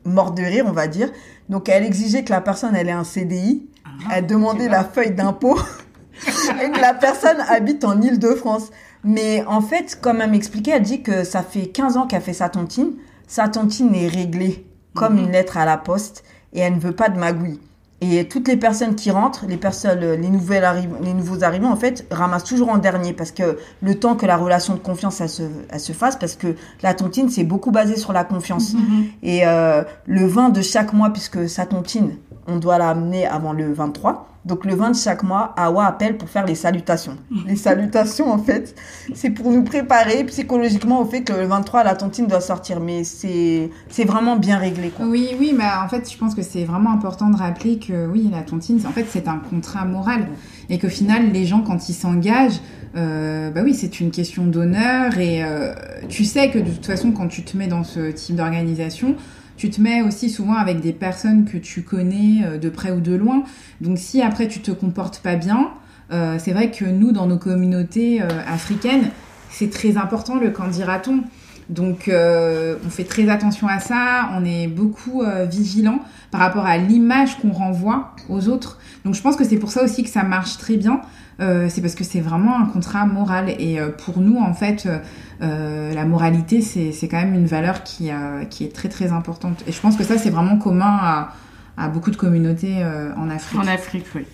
[0.04, 1.10] mort de rire, on va dire.
[1.48, 5.12] Donc elle exigeait que la personne elle ait un CDI, ah, elle demandait la feuille
[5.12, 5.58] d'impôt
[6.62, 8.72] et que la personne habite en Ile-de-France.
[9.06, 12.34] Mais en fait, comme elle m'expliquait, elle dit que ça fait 15 ans qu'elle fait
[12.34, 12.94] sa tontine.
[13.28, 15.26] Sa tontine est réglée comme mhm.
[15.26, 16.24] une lettre à la poste
[16.56, 17.60] et elle ne veut pas de magouille.
[18.02, 20.66] Et toutes les personnes qui rentrent, les personnes, les nouvelles
[21.02, 24.36] les nouveaux arrivants, en fait, ramassent toujours en dernier parce que le temps que la
[24.36, 27.96] relation de confiance elle se, elle se fasse, parce que la tontine c'est beaucoup basé
[27.96, 28.74] sur la confiance.
[28.74, 29.06] Mm-hmm.
[29.24, 33.74] Et euh, le 20 de chaque mois, puisque sa tontine, on doit l'amener avant le
[33.74, 34.30] 23.
[34.46, 37.18] Donc le 20 de chaque mois, Awa appelle pour faire les salutations.
[37.48, 38.76] Les salutations, en fait,
[39.16, 42.80] c'est pour nous préparer psychologiquement au fait que le 23, la tontine doit sortir.
[42.80, 43.70] Mais c'est
[44.06, 44.90] vraiment bien réglé.
[44.90, 45.08] Quoi.
[45.08, 48.30] Oui, oui, mais en fait, je pense que c'est vraiment important de rappeler que oui,
[48.32, 50.28] la tontine, en fait, c'est un contrat moral.
[50.70, 52.62] Et qu'au final, les gens, quand ils s'engagent,
[52.96, 55.18] euh, bah oui, c'est une question d'honneur.
[55.18, 55.74] Et euh,
[56.08, 59.16] tu sais que de toute façon, quand tu te mets dans ce type d'organisation,
[59.58, 63.00] tu te mets aussi souvent avec des personnes que tu connais euh, de près ou
[63.00, 63.44] de loin.
[63.82, 65.72] Donc si après tu te comportes pas bien,
[66.12, 69.10] euh, c'est vrai que nous, dans nos communautés euh, africaines,
[69.50, 71.24] c'est très important le candidaton.
[71.68, 75.98] Donc on fait très attention à ça, on est beaucoup vigilant
[76.30, 78.78] par rapport à l'image qu'on renvoie aux autres.
[79.04, 81.02] Donc je pense que c'est pour ça aussi que ça marche très bien.
[81.40, 83.50] C'est parce que c'est vraiment un contrat moral.
[83.50, 84.88] Et pour nous, en fait,
[85.42, 88.10] euh, la moralité, c'est quand même une valeur qui,
[88.50, 89.64] qui est très très importante.
[89.68, 91.34] Et je pense que ça, c'est vraiment commun à,
[91.78, 93.60] à, beaucoup de communautés euh, en Afrique.
[93.60, 94.26] En Afrique, oui.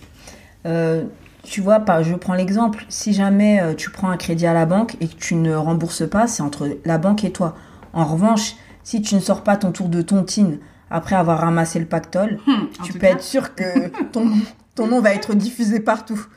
[0.65, 1.03] Euh,
[1.43, 5.07] tu vois, je prends l'exemple, si jamais tu prends un crédit à la banque et
[5.07, 7.55] que tu ne rembourses pas, c'est entre la banque et toi.
[7.93, 10.59] En revanche, si tu ne sors pas ton tour de tontine
[10.91, 14.29] après avoir ramassé le pactole, hmm, tu peux être sûr que ton,
[14.75, 16.27] ton nom va être diffusé partout.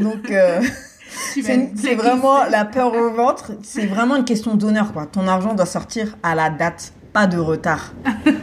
[0.00, 0.32] Donc,
[1.34, 3.52] c'est vraiment la peur au ventre.
[3.62, 5.06] C'est vraiment une question d'honneur, quoi.
[5.06, 7.92] Ton argent doit sortir à la date, pas de retard.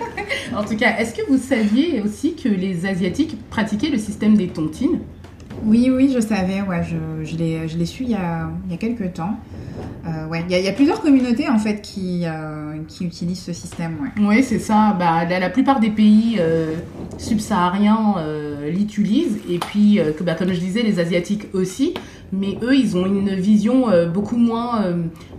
[0.56, 4.48] en tout cas, est-ce que vous saviez aussi que les Asiatiques pratiquaient le système des
[4.48, 5.00] tontines?
[5.64, 6.62] Oui, oui, je savais.
[6.62, 9.38] Ouais, je, je l'ai su il y, a, il y a quelques temps.
[10.08, 13.98] Euh, ouais, il y, a, plusieurs communautés en fait qui, euh, qui utilisent ce système.
[14.02, 14.10] Ouais.
[14.28, 14.96] Oui, c'est ça.
[14.98, 16.76] Bah, la, plupart des pays euh,
[17.18, 18.16] subsahariens
[18.72, 19.40] l'utilisent.
[19.50, 21.94] Et puis, bah, comme je disais, les Asiatiques aussi.
[22.34, 24.86] Mais eux, ils ont une vision beaucoup moins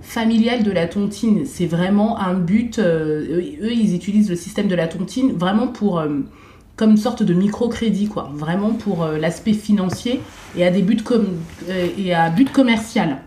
[0.03, 1.47] familiale de la tontine.
[1.47, 2.79] C'est vraiment un but.
[2.79, 6.03] eux, ils utilisent le système de la tontine vraiment pour
[6.77, 10.21] comme sorte de microcrédit, quoi, vraiment pour euh, l'aspect financier
[10.57, 13.19] et à des buts euh, et à but commercial.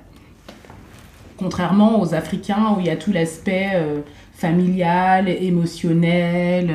[1.38, 4.02] Contrairement aux Africains où il y a tout l'aspect euh,
[4.34, 6.74] familial, émotionnel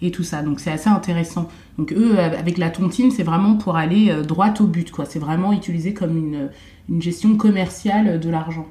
[0.00, 0.42] et tout ça.
[0.42, 1.48] Donc c'est assez intéressant.
[1.78, 5.04] Donc eux, avec la tontine, c'est vraiment pour aller droit au but, quoi.
[5.04, 6.50] C'est vraiment utilisé comme une,
[6.88, 8.66] une gestion commerciale de l'argent.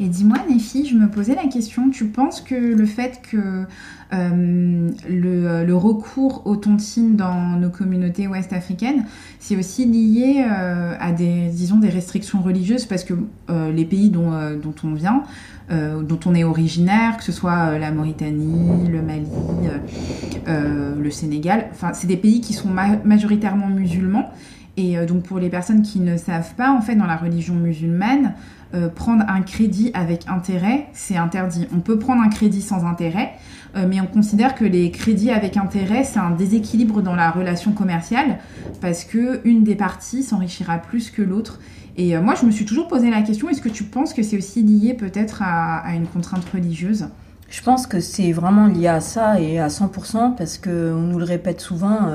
[0.00, 3.66] Et dis-moi, Néfi, je me posais la question, tu penses que le fait que
[4.12, 9.04] euh, le, recours aux tontines dans nos communautés ouest-africaines,
[9.38, 12.84] c'est aussi lié euh, à des, disons, des restrictions religieuses?
[12.86, 13.14] Parce que
[13.50, 14.32] euh, les pays dont,
[14.84, 15.22] on vient,
[15.70, 19.26] dont on est originaire, que ce soit la Mauritanie, le Mali,
[20.46, 24.30] le Sénégal, c'est des pays qui sont ma majoritairement musulmans.
[24.76, 28.34] Et donc pour les personnes qui ne savent pas, en fait, dans la religion musulmane,
[28.74, 31.68] euh, prendre un crédit avec intérêt, c'est interdit.
[31.76, 33.32] On peut prendre un crédit sans intérêt,
[33.76, 37.72] euh, mais on considère que les crédits avec intérêt, c'est un déséquilibre dans la relation
[37.72, 38.38] commerciale
[38.80, 41.60] parce que une des parties s'enrichira plus que l'autre.
[41.98, 44.22] Et euh, moi, je me suis toujours posé la question est-ce que tu penses que
[44.22, 47.08] c'est aussi lié peut-être à, une contrainte religieuse?
[47.50, 51.18] Je pense que c'est vraiment lié à ça et à 100% parce que on nous
[51.18, 52.08] le répète souvent,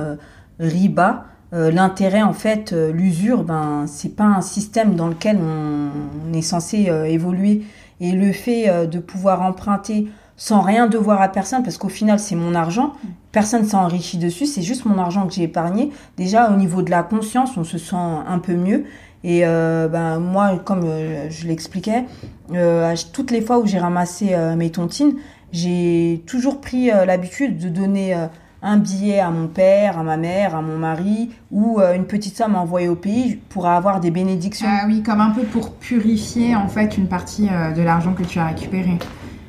[0.60, 6.34] riba euh, l'intérêt, en fait, euh, l'usure, ben, c'est pas un système dans lequel on,
[6.34, 7.64] est censé euh, évoluer.
[8.00, 12.36] Et le fait de pouvoir emprunter sans rien devoir à personne, parce qu'au final, c'est
[12.36, 12.94] mon argent.
[13.32, 15.92] Personne s'est enrichi dessus, c'est juste mon argent que j'ai épargné.
[16.16, 18.86] Déjà, au niveau de la conscience, on se sent un peu mieux.
[19.24, 22.06] Et euh, ben, moi, comme euh, je l'expliquais,
[22.54, 25.16] euh, toutes les fois où j'ai ramassé mes tontines,
[25.52, 28.16] j'ai toujours pris l'habitude de donner
[28.62, 32.56] un billet à mon père, à ma mère, à mon mari, ou une petite somme
[32.56, 34.68] envoyée au pays pour avoir des bénédictions.
[34.70, 38.40] Ah oui, comme un peu pour purifier en fait une partie de l'argent que tu
[38.40, 38.98] as récupéré.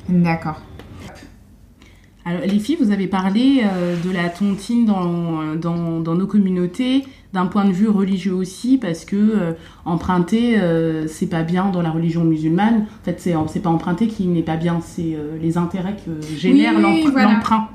[0.07, 0.61] D'accord.
[2.25, 3.63] Alors, les filles, vous avez parlé
[4.03, 9.05] de la tontine dans, dans, dans nos communautés d'un point de vue religieux aussi parce
[9.05, 9.53] que euh,
[9.85, 14.25] emprunter euh, c'est pas bien dans la religion musulmane en fait c'est pas emprunter qui
[14.27, 17.69] n'est pas bien c'est euh, les intérêts que génère l'emprunt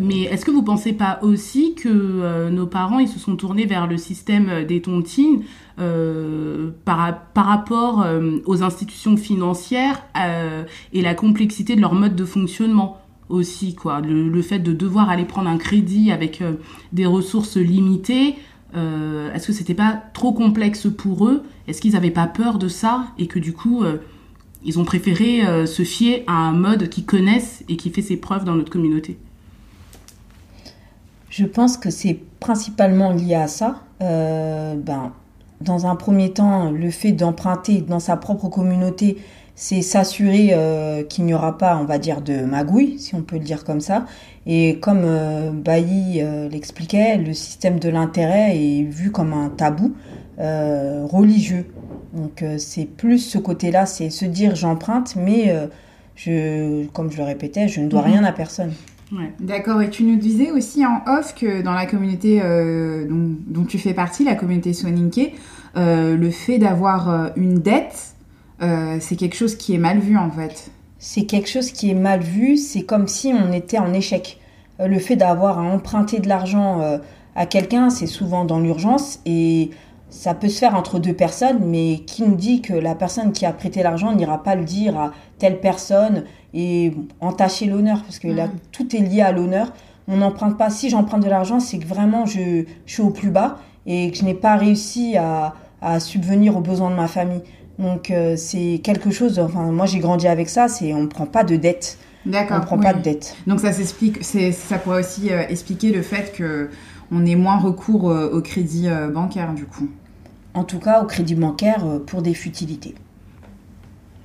[0.00, 3.86] mais est-ce que vous pensez pas aussi que nos parents ils se sont tournés vers
[3.86, 5.42] le système des tontines
[5.76, 8.06] par, par rapport
[8.46, 10.02] aux institutions financières
[10.94, 14.00] et la complexité de leur mode de fonctionnement aussi quoi?
[14.00, 16.42] Le, le, fait de devoir aller prendre un crédit avec
[16.92, 18.36] des ressources limitées
[18.74, 21.42] euh, est-ce que c'était pas trop complexe pour eux?
[21.68, 23.08] Est-ce qu'ils n'avaient pas peur de ça?
[23.18, 23.98] Et que du coup euh,
[24.64, 28.16] ils ont préféré euh, se fier à un mode qu'ils connaissent et qui fait ses
[28.16, 29.18] preuves dans notre communauté
[31.32, 33.76] Je pense que c'est principalement lié à ça.
[34.00, 35.12] ben,
[35.62, 39.16] dans un premier temps, le fait d'emprunter dans sa propre communauté,
[39.54, 40.54] c'est s'assurer
[41.08, 43.80] qu'il n'y aura pas, on va dire, de magouille, si on peut le dire comme
[43.80, 44.04] ça,
[44.46, 49.94] et comme euh, Bailly euh, l'expliquait, le système de l'intérêt est vu comme un tabou
[50.38, 51.66] euh, religieux.
[52.12, 55.54] Donc c'est plus ce côté-là, c'est se dire j'emprunte, mais
[56.14, 58.08] je, comme je le répétais, je ne dois mhm.
[58.08, 58.72] rien à personne.
[59.40, 63.94] D'accord, et tu nous disais aussi en off que dans la communauté dont, tu fais
[63.94, 65.34] partie, la communauté Soninke,
[65.76, 68.14] le fait d'avoir une dette,
[68.60, 70.70] c'est quelque chose qui est mal vu en fait
[71.04, 74.38] c'est quelque chose qui est mal vu, c'est comme si on était en échec.
[74.78, 76.98] Euh, le fait d'avoir à emprunter de l'argent euh,
[77.34, 79.70] à quelqu'un, c'est souvent dans l'urgence et
[80.12, 83.46] ça peut se faire entre deux personnes, mais qui nous dit que la personne qui
[83.46, 88.28] a prêté l'argent n'ira pas le dire à telle personne et entacher l'honneur, parce que
[88.28, 89.72] là, tout est lié à l'honneur.
[90.08, 90.68] On n'emprunte pas.
[90.68, 94.24] Si j'emprunte de l'argent, c'est que vraiment je, suis au plus bas et que je
[94.24, 97.42] n'ai pas réussi à, à subvenir aux besoins de ma famille.
[97.78, 101.26] Donc euh, c'est quelque chose, enfin moi j'ai grandi avec ça, c'est on ne prend
[101.26, 101.98] pas de dette.
[102.26, 102.58] D'accord.
[102.58, 103.34] On ne prend pas de dette.
[103.46, 106.68] Donc ça s'explique, ça pourrait aussi euh, expliquer le fait que
[107.10, 109.88] on ait moins recours euh, au crédit bancaire du coup.
[110.54, 112.94] En tout cas au crédit bancaire pour des futilités.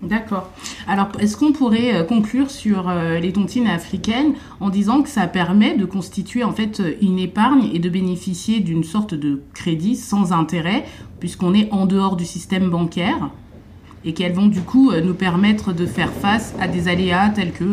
[0.03, 0.51] D'accord.
[0.87, 5.25] Alors, est-ce qu'on pourrait euh, conclure sur euh, les tontines africaines en disant que ça
[5.25, 10.33] permet de constituer en fait une épargne et de bénéficier d'une sorte de crédit sans
[10.33, 10.85] intérêt,
[11.19, 13.31] puisqu'on est en dehors du système bancaire,
[14.05, 17.51] et qu'elles vont du coup euh, nous permettre de faire face à des aléas tels
[17.51, 17.65] que,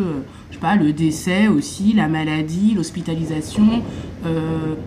[0.49, 3.83] je sais pas, le décès aussi, la maladie, l'hospitalisation,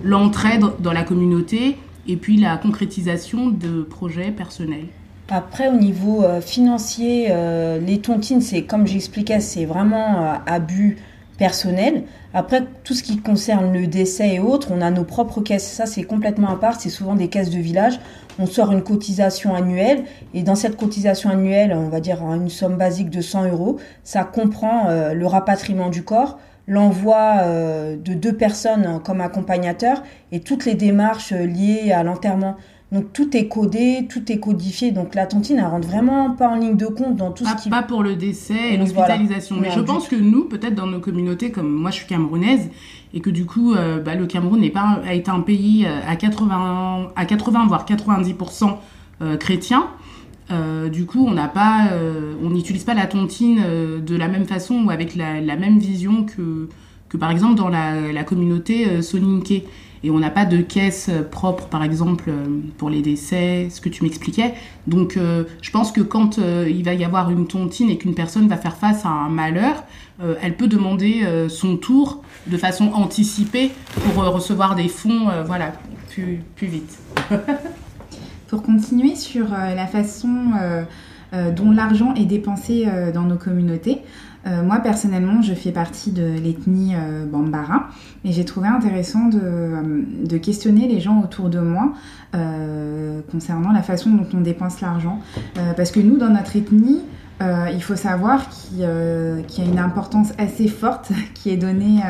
[0.02, 1.76] l'entraide dans la communauté,
[2.08, 4.86] et puis la concrétisation de projets personnels.
[5.30, 10.96] Après, au niveau euh, financier, euh, les tontines, c'est comme j'expliquais, c'est vraiment euh, abus
[11.36, 12.04] personnel.
[12.32, 15.70] Après, tout ce qui concerne le décès et autres, on a nos propres caisses.
[15.70, 16.80] Ça, c'est complètement à part.
[16.80, 18.00] C'est souvent des caisses de village.
[18.38, 20.04] On sort une cotisation annuelle.
[20.32, 24.24] Et dans cette cotisation annuelle, on va dire une somme basique de 100 euros, ça
[24.24, 26.38] comprend le rapatriement du corps,
[26.68, 27.42] l'envoi
[27.96, 32.57] de deux personnes comme accompagnateurs et toutes les démarches liées à l'enterrement.
[32.90, 34.92] Donc tout est codé, tout est codifié.
[34.92, 37.68] Donc la tontine, elle rentre vraiment pas en ligne de compte dans tout ce qui...
[37.68, 39.57] Pas pour le décès et l'hospitalisation.
[39.61, 42.70] Mais je pense que nous, peut-être dans nos communautés, comme moi je suis camerounaise,
[43.12, 46.00] et que du coup, euh, bah, le Cameroun n'est pas, a été un pays euh,
[46.07, 48.76] à 80, à 80 voire 90%
[49.20, 49.88] euh, chrétien.
[50.90, 51.90] Du coup, pas,
[52.42, 53.61] on n'utilise pas la tontine
[54.00, 56.68] de la même façon ou avec la, même vision que,
[57.18, 59.64] par exemple dans la, communauté soninké
[60.04, 63.88] et on n'a pas de caisse propre, par exemple, euh, pour les décès, ce que
[63.88, 64.54] tu m'expliquais.
[64.87, 68.14] Donc, euh, je pense que quand euh, il va y avoir une tontine et qu'une
[68.14, 69.84] personne va faire face à un malheur,
[70.42, 73.70] elle peut demander son tour de façon anticipée
[74.02, 75.74] pour recevoir des fonds, voilà,
[76.08, 76.98] plus vite.
[78.49, 80.53] pour continuer sur la façon
[81.32, 84.03] dont l'argent est dépensé dans nos communautés,
[84.49, 87.88] euh, moi personnellement, je fais partie de l'ethnie euh, Bambara
[88.24, 91.92] et j'ai trouvé intéressant de, euh, questionner les gens autour de moi
[93.32, 95.18] concernant la façon dont on dépense l'argent.
[95.76, 97.01] parce que nous, dans notre ethnie,
[97.40, 102.01] il faut savoir qu'il y a une importance assez forte qui est donnée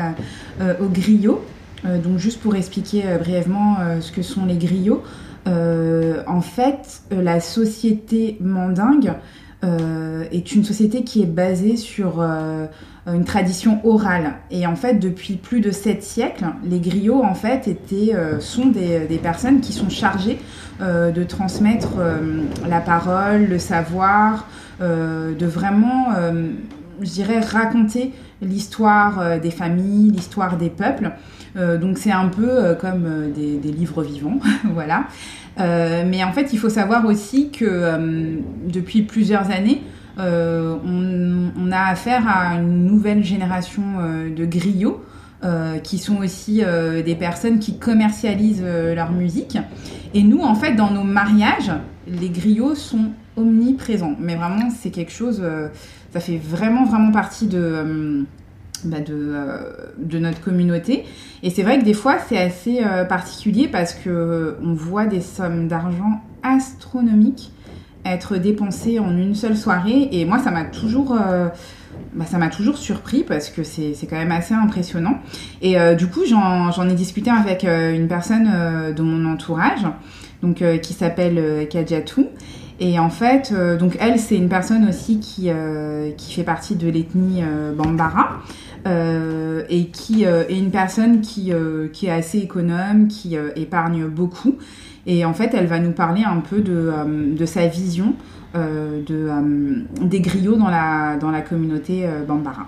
[0.61, 1.41] aux griots.
[1.83, 5.03] donc juste pour expliquer brièvement ce que sont les griots,
[5.45, 9.13] en fait, la société mandingue
[9.63, 12.21] est une société qui est basée sur
[13.07, 14.35] une tradition orale.
[14.51, 19.07] Et en fait, depuis plus de sept siècles, les griots en fait étaient, sont des,
[19.07, 20.39] des, personnes qui sont chargées
[20.79, 21.89] de transmettre
[22.67, 24.47] la parole, le savoir,
[24.79, 26.07] de vraiment,
[27.01, 31.11] je dirais, raconter l'histoire des familles, l'histoire des peuples.
[31.59, 34.39] Euh, donc c'est un peu euh, comme euh, des, livres vivants,
[34.73, 35.07] voilà.
[35.57, 39.81] mais en fait, il faut savoir aussi que depuis plusieurs années,
[40.17, 43.83] on, a affaire à une nouvelle génération
[44.35, 45.03] de griots.
[45.83, 46.61] qui sont aussi
[47.05, 48.63] des personnes qui commercialisent
[48.95, 49.57] leur musique.
[50.13, 51.71] Et nous, en fait, dans nos mariages,
[52.07, 54.15] les griots sont omniprésents.
[54.19, 55.43] Mais vraiment, c'est quelque chose,
[56.13, 58.25] ça fait vraiment, vraiment partie de,
[58.85, 59.57] bah, de, euh,
[59.97, 61.05] de, notre communauté.
[61.43, 65.21] Et c'est vrai que des fois, c'est assez euh, particulier parce que on voit des
[65.21, 67.51] sommes d'argent astronomiques
[68.05, 70.09] être dépensées en une seule soirée.
[70.11, 71.17] Et moi, ça m'a toujours...
[71.19, 71.49] Euh,
[72.13, 75.19] bah, ça m'a toujours surpris parce que c'est quand même assez impressionnant.
[75.61, 78.49] Et du coup, j'en ai discuté avec une personne
[78.95, 79.85] de mon entourage,
[80.41, 82.27] donc qui s'appelle Kadiatou.
[82.79, 85.49] Et en fait, donc elle, c'est une personne aussi qui,
[86.15, 87.43] qui fait partie de l'ethnie
[87.75, 88.39] Bambara.
[88.87, 94.05] Euh, et qui euh, est une personne qui, euh, qui est assez économe, qui épargne
[94.07, 94.55] beaucoup.
[95.05, 96.91] Et en fait, elle va nous parler un peu de,
[97.35, 98.13] de sa vision
[98.53, 99.29] de,
[100.01, 102.67] des griots dans la, dans la communauté Bambara.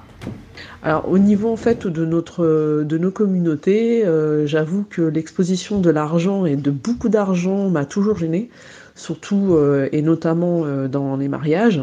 [0.84, 4.04] Alors au niveau en fait de notre de nos communautés,
[4.46, 8.50] j'avoue que l'exposition de l'argent et de beaucoup d'argent m'a toujours gênée,
[8.96, 9.58] surtout
[9.92, 11.82] et notamment dans les mariages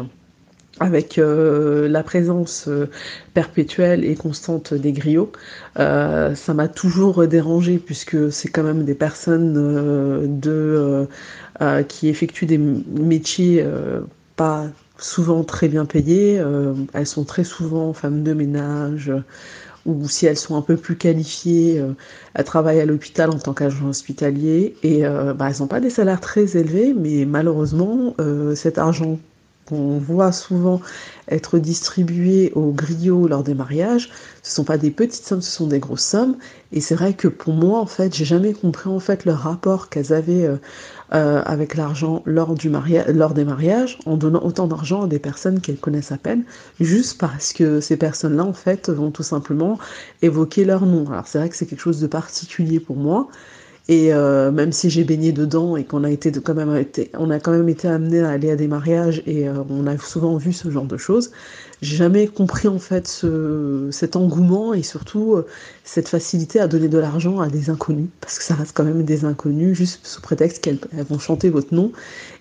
[0.79, 2.89] avec euh, la présence euh,
[3.33, 5.31] perpétuelle et constante des griots.
[5.77, 10.29] Euh, ça m'a toujours dérangé puisque c'est quand même des personnes
[11.87, 13.65] qui effectuent des métiers
[14.35, 14.67] pas
[14.97, 16.41] souvent très bien payés.
[16.93, 19.11] elles sont très souvent femmes de ménage
[19.85, 21.83] ou si elles sont un peu plus qualifiées,
[22.33, 26.21] elles travaillent à l'hôpital en tant qu'agent hospitalier et bah, elles n'ont pas des salaires
[26.21, 28.15] très élevés, mais malheureusement
[28.55, 29.19] cet argent
[29.69, 30.81] qu'on voit souvent
[31.29, 34.09] être distribués aux griots lors des mariages,
[34.41, 36.37] ce sont pas des petites sommes, ce sont des grosses sommes.
[36.71, 39.89] Et c'est vrai que pour moi, en fait, j'ai jamais compris en fait le rapport
[39.89, 40.57] qu'elles avaient euh,
[41.13, 42.55] euh, avec l'argent lors
[43.07, 46.43] lors des mariages, en donnant autant d'argent à des personnes qu'elles connaissent à peine,
[46.79, 49.77] juste parce que ces personnes-là, en fait, vont tout simplement
[50.21, 51.09] évoquer leur nom.
[51.11, 53.29] Alors c'est vrai que c'est quelque chose de particulier pour moi.
[53.89, 57.31] Et euh, même si j'ai baigné dedans et qu'on a été quand même été, on
[57.31, 60.37] a quand même été amené à aller à des mariages et euh, on a souvent
[60.37, 61.31] vu ce genre de choses,
[61.81, 65.47] j'ai jamais compris en fait ce, cet engouement et surtout euh,
[65.85, 69.01] cette facilité à donner de l'argent à des inconnus parce que ça reste quand même
[69.01, 70.79] des inconnus juste sous prétexte qu'elles
[71.09, 71.91] vont chanter votre nom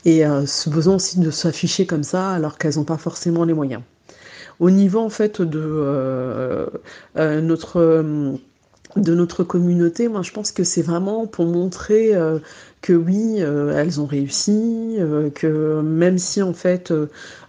[0.04, 3.80] et ce besoin aussi de s'afficher comme ça alors qu'elles n'ont pas forcément les moyens.
[4.60, 6.68] Au niveau en fait de
[7.16, 8.04] notre
[8.96, 12.38] de notre communauté, moi je pense que c'est vraiment pour montrer euh,
[12.80, 16.92] que oui, euh, elles ont réussi, euh, que même si en fait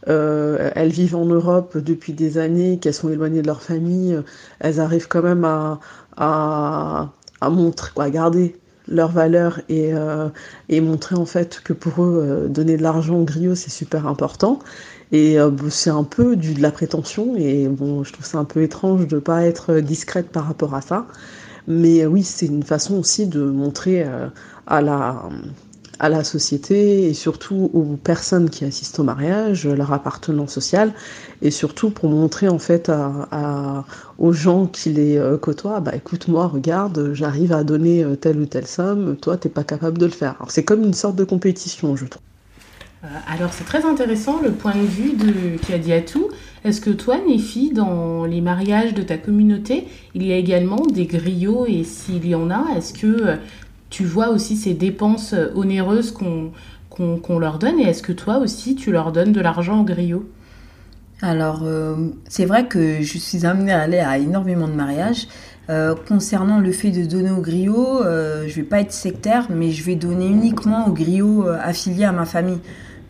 [0.08, 4.20] elles vivent en Europe depuis des années, qu'elles sont éloignées de leur famille,
[4.60, 7.12] elles arrivent quand même à,
[7.50, 8.56] montrer, à garder
[8.88, 9.92] leurs valeurs et,
[10.70, 14.60] et montrer en fait que pour eux, donner de l'argent au griot, c'est super important.
[15.12, 15.38] Et
[15.70, 19.18] c'est un peu de la prétention et bon, je trouve ça un peu étrange de
[19.18, 21.08] pas être discrète par rapport à ça.
[21.68, 24.28] Mais oui, c'est une façon aussi de montrer euh,
[24.68, 25.30] à la,
[26.00, 30.94] à la société et surtout aux personnes qui assistent au mariage leur appartenance sociale
[31.42, 33.86] et surtout pour montrer en fait à,
[34.18, 38.40] aux gens qui les euh, côtoient bah écoute moi regarde j'arrive à donner euh, telle
[38.40, 41.16] ou telle somme toi t'es pas capable de le faire alors c'est comme une sorte
[41.16, 42.24] de compétition je trouve
[43.28, 46.28] alors c'est très intéressant le point de vue de Kadiatou.
[46.66, 51.06] Est-ce que toi, Néfi, dans les mariages de ta communauté, il y a également des
[51.06, 53.36] griots et s'il y en a, est-ce que euh,
[53.90, 58.76] tu vois aussi ces dépenses euh, onéreuses qu'on leur donne et est-ce que toi aussi
[58.76, 60.30] tu leur donnes de l'argent aux griots?
[61.22, 61.96] Alors euh,
[62.28, 65.28] c'est vrai que je suis amenée à aller à énormément de mariages.
[66.08, 69.96] concernant le fait de donner aux griots, je vais pas être sectaire, mais je vais
[69.96, 72.60] donner uniquement aux griots affiliés à ma famille.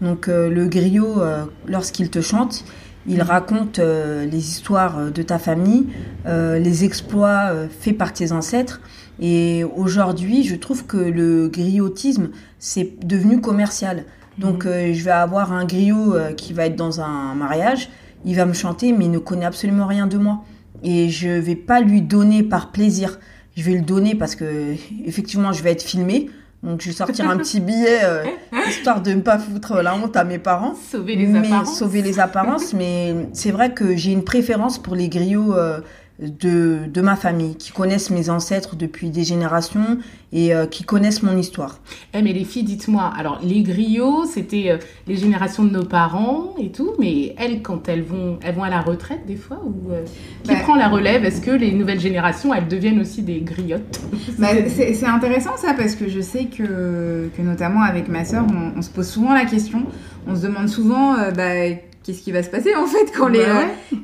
[0.02, 1.22] Donc le griot,
[1.68, 2.64] lorsqu'il te chante,
[3.08, 5.88] il raconte euh, les histoires euh, de ta famille,
[6.28, 8.82] euh, les exploits faits par tes ancêtres.
[9.20, 12.30] Et aujourd'hui, je trouve que le griotisme,
[12.60, 14.06] c'est devenu commercial.
[14.38, 14.94] Donc, mhm.
[14.94, 17.90] je vais avoir un griot qui va être dans un mariage,
[18.24, 20.46] il va me chanter, mais il ne connaît absolument rien de moi.
[20.84, 23.20] Et je vais pas lui donner par plaisir.
[23.58, 24.76] Je vais le donner parce que,
[25.06, 26.30] effectivement, je vais être filmé.
[26.62, 28.26] Donc, je vais sortir un petit billet, euh,
[28.68, 30.76] histoire de ne pas foutre la honte à mes parents.
[30.76, 31.78] Sauver les mais, apparences.
[31.78, 32.74] Sauver les apparences.
[32.74, 35.80] mais c'est vrai que j'ai une préférence pour les griots euh,
[36.22, 39.98] de, de ma famille, qui connaissent mes ancêtres depuis des générations
[40.34, 41.80] et euh, qui connaissent mon histoire.
[42.14, 46.56] Eh, mais les filles, dites-moi, alors les griots, c'était euh, les générations de nos parents
[46.60, 49.92] et tout, mais elles, quand elles vont, elles vont à la retraite des fois ou
[49.92, 50.04] euh,
[50.44, 51.24] qui Bah- prend la relève?
[51.24, 54.00] Est-ce que les nouvelles générations, elles deviennent aussi des griottes?
[54.38, 58.78] Bah, c'est intéressant ça parce que je sais que, que notamment avec ma sœur, on,
[58.78, 59.84] on se pose souvent la question.
[60.28, 61.70] On se demande souvent bah,
[62.04, 63.46] qu'est-ce qui va se passer en fait quand les,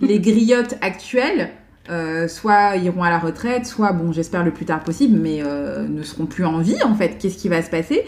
[0.01, 1.49] les griottes actuelles
[1.89, 5.87] euh, soit iront à la retraite, soit, bon, j'espère le plus tard possible, mais euh,
[5.87, 7.17] ne seront plus en vie en fait.
[7.19, 8.03] Qu'est-ce qui va se passer?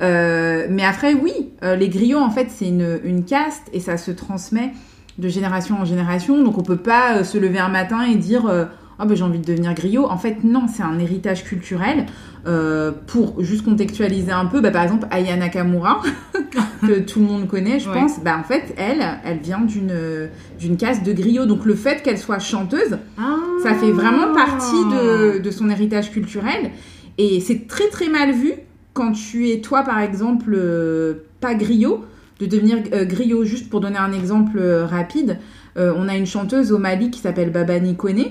[0.00, 3.96] Euh, Mais après, oui, euh, les griots en fait c'est une, une caste et ça
[3.96, 4.72] se transmet
[5.18, 6.42] de génération en génération.
[6.42, 8.68] Donc on peut pas euh, se lever un matin et dire
[9.02, 10.06] ah ben j'ai envie de devenir griot.
[10.08, 12.06] En fait non, c'est un héritage culturel.
[12.44, 16.02] Euh, pour juste contextualiser un peu, bah, par exemple Aya Nakamura
[16.80, 17.94] que tout le monde connaît, je Ouais.
[18.00, 18.20] pense.
[18.24, 20.28] Bah en fait elle, elle vient d'une
[20.58, 21.46] d'une caste de griot.
[21.46, 22.98] Donc le fait qu'elle soit chanteuse,
[23.62, 26.70] ça fait vraiment partie de, de son héritage culturel.
[27.18, 28.52] Et c'est très très mal vu
[28.94, 32.04] quand tu es toi par exemple euh, pas griot
[32.40, 33.44] de devenir euh, griot.
[33.44, 35.38] Juste pour donner un exemple rapide,
[35.76, 38.24] on a une chanteuse au Mali qui s'appelle Babani Kone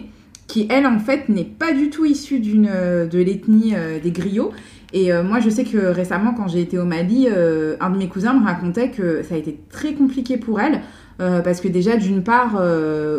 [0.52, 4.52] qui elle en fait n'est pas du tout issue euh, de l'ethnie euh, des griots.
[4.92, 8.10] Et euh, moi je sais que récemment quand j'ai été au Mali, un de mes
[8.10, 10.82] cousins me racontait que ça a été très compliqué pour elle.
[11.18, 12.62] parce que déjà d'une part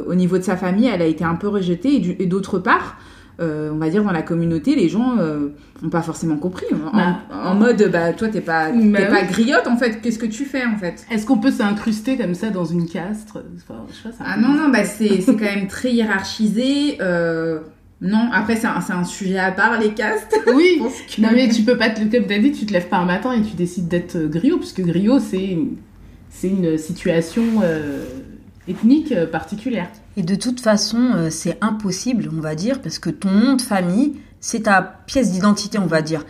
[0.07, 2.99] au niveau de sa famille elle a été un peu rejetée et d'autre part
[3.43, 5.49] euh, on va dire dans la communauté les gens euh,
[5.83, 9.67] n'ont pas forcément compris en, Bah, en mode bah toi t'es pas Bah pas griotte
[9.67, 11.05] en fait qu'est-ce que tu fais en fait?
[11.11, 14.37] Est-ce qu'on peut s'incruster comme ça dans une caste Enfin, je sais pas, ça- Ah
[14.39, 16.99] non, non, bah c'est quand même très hiérarchisé.
[17.01, 17.61] euh,
[18.01, 20.37] non, après, c'est un, un sujet à part, les castes.
[20.55, 20.83] Oui.
[21.15, 23.05] Que- Non mais tu peux pas te comme t'as dit, tu te lèves pas un
[23.05, 25.57] matin et tu décides d'être euh, griot, puisque griot c'est
[26.31, 28.05] c'est une situation euh,
[28.69, 29.89] ethnique euh, particulière.
[30.17, 33.63] Et de toute façon, euh, c'est impossible, on va dire, parce que ton nom de
[33.63, 36.25] famille, c'est ta pièce d'identité, on va dire.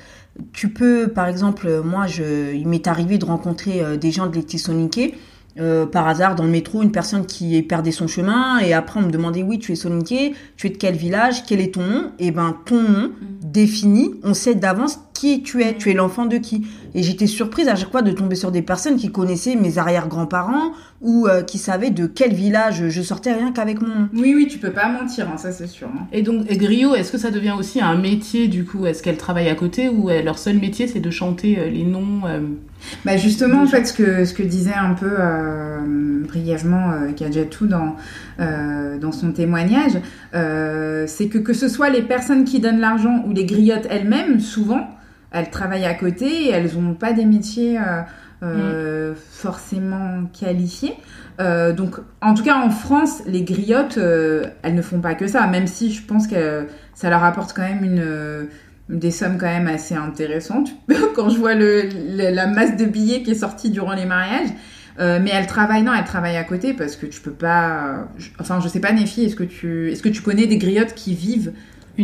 [0.53, 4.35] Tu peux, par exemple, euh, moi, je, il m'est arrivé de rencontrer des gens de
[4.35, 5.14] l'Etisoniké,
[5.61, 9.03] euh, par hasard dans le métro, une personne qui perdait son chemin, et après on
[9.03, 12.12] me demandait, oui, tu es Soniké, tu es de quel village, quel est ton nom?
[12.18, 13.11] Et ben, ton nom
[13.43, 16.66] défini, on sait d'avance qui tu es, tu es l'enfant de qui?
[16.96, 20.72] Et j'étais surprise à chaque fois de tomber sur des personnes qui connaissaient mes arrière-grands-parents,
[21.00, 24.08] ou euh, qui savaient de quel village je sortais rien qu'avec mon nom.
[24.14, 25.86] Oui, oui, tu peux pas mentir, hein, ça c'est sûr.
[25.86, 26.06] hein.
[26.12, 28.84] Et donc et griot, est-ce que ça devient aussi un métier du coup?
[28.84, 31.84] Est-ce qu'elles travaillent à côté ou euh, leur seul métier c'est de chanter euh, les
[31.84, 32.40] noms euh,
[33.04, 37.68] Bah justement, en fait, ce que, ce que disait un peu euh, brièvement euh, Kadjatou
[37.68, 37.94] dans,
[38.40, 39.98] euh, dans son témoignage,
[40.34, 44.40] euh, c'est que que ce soit les personnes qui donnent l'argent ou les griottes elles-mêmes,
[44.40, 44.88] souvent,
[45.33, 48.03] elles travaillent à côté et elles n'ont pas des métiers euh,
[48.43, 50.95] euh, forcément qualifiés.
[51.41, 55.26] Euh, donc, en tout cas, en France, les griottes, euh, elles ne font pas que
[55.26, 58.49] ça, même si je pense que ça leur apporte quand même une...
[58.89, 60.70] des sommes quand même assez intéressantes
[61.14, 64.49] quand je vois le, le- la masse de billets qui est sortie durant les mariages.
[65.01, 68.09] Euh, mais elle travaille, non, elle travaille à côté parce que tu peux pas.
[68.18, 70.95] je- enfin, je sais pas, Néfi, est-ce que tu, est-ce que tu connais des griottes
[70.95, 71.53] qui vivent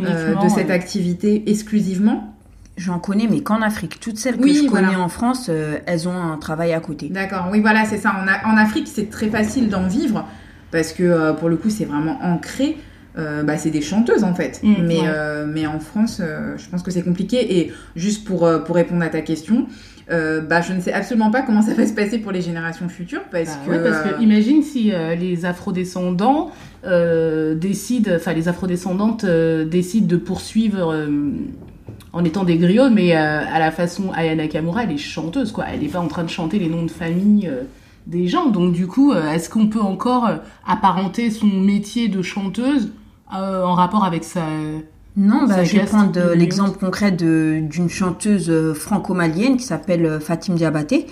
[0.07, 2.35] euh, de cette activité exclusivement?
[2.79, 3.99] J'en connais, mais qu'en Afrique.
[3.99, 5.01] Toutes celles que Oui, je connais voilà.
[5.01, 7.09] en France, euh, elles ont un travail à côté.
[7.09, 8.14] D'accord, oui, voilà, c'est ça.
[8.47, 10.24] En, Afrique, c'est très facile d'en vivre
[10.70, 12.76] parce que euh, pour le coup, c'est vraiment ancré.
[13.18, 14.61] Euh, bah, c'est des chanteuses en fait.
[14.62, 15.45] Mm, mais, ouais.
[15.49, 16.22] mais en France,
[16.57, 17.59] je pense que c'est compliqué.
[17.59, 19.66] Et juste pour, pour répondre à ta question,
[20.09, 23.24] bah, je ne sais absolument pas comment ça va se passer pour les générations futures
[23.33, 23.70] parce Bah que.
[23.70, 26.53] ouais, parce que imagine si les afrodescendants
[26.85, 30.95] décident, enfin les afrodescendantes décident de poursuivre
[32.12, 35.64] en étant des griots, mais euh, à la façon Aya Nakamura, elle est chanteuse, quoi.
[35.72, 37.62] Elle n'est pas en train de chanter les noms de famille euh,
[38.06, 38.46] des gens.
[38.46, 40.28] Donc du coup, euh, est-ce qu'on peut encore
[40.66, 42.92] apparenter son métier de chanteuse
[43.30, 44.40] en rapport avec sa...
[45.16, 51.06] Non, bah, je vais prendre l'exemple concret d'une chanteuse franco-malienne qui s'appelle Fatim Diabaté,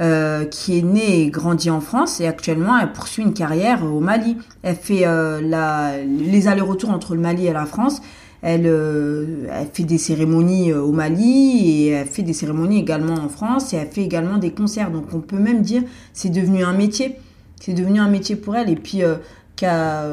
[0.00, 4.00] euh, qui est née et grandie en France et actuellement elle poursuit une carrière au
[4.00, 4.38] Mali.
[4.62, 8.00] Elle fait euh, la, les allers-retours entre le Mali et la France.
[8.42, 13.14] Elle, euh, elle fait des cérémonies euh, au Mali et elle fait des cérémonies également
[13.14, 14.90] en France et elle fait également des concerts.
[14.90, 15.82] Donc on peut même dire
[16.12, 17.16] c'est devenu un métier.
[17.60, 18.68] C'est devenu un métier pour elle.
[18.68, 19.14] Et puis euh,
[19.54, 20.04] qu'a-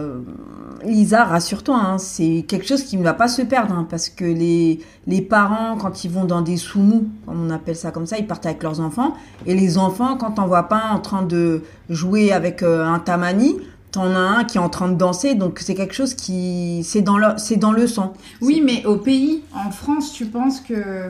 [0.85, 4.23] Lisa, rassure-toi, hein, c'est quelque chose qui ne va pas se perdre, hein, parce que
[4.23, 8.17] les, les parents, quand ils vont dans des sous-mous, comme on appelle ça comme ça,
[8.17, 9.13] ils partent avec leurs enfants,
[9.45, 13.57] et les enfants, quand t'en vois pas en train de jouer avec euh, un tamani,
[13.91, 17.01] t'en as un qui est en train de danser, donc c'est quelque chose qui, c'est
[17.01, 18.13] dans le, c'est dans le sang.
[18.41, 21.07] Oui, mais au pays, en France, tu penses que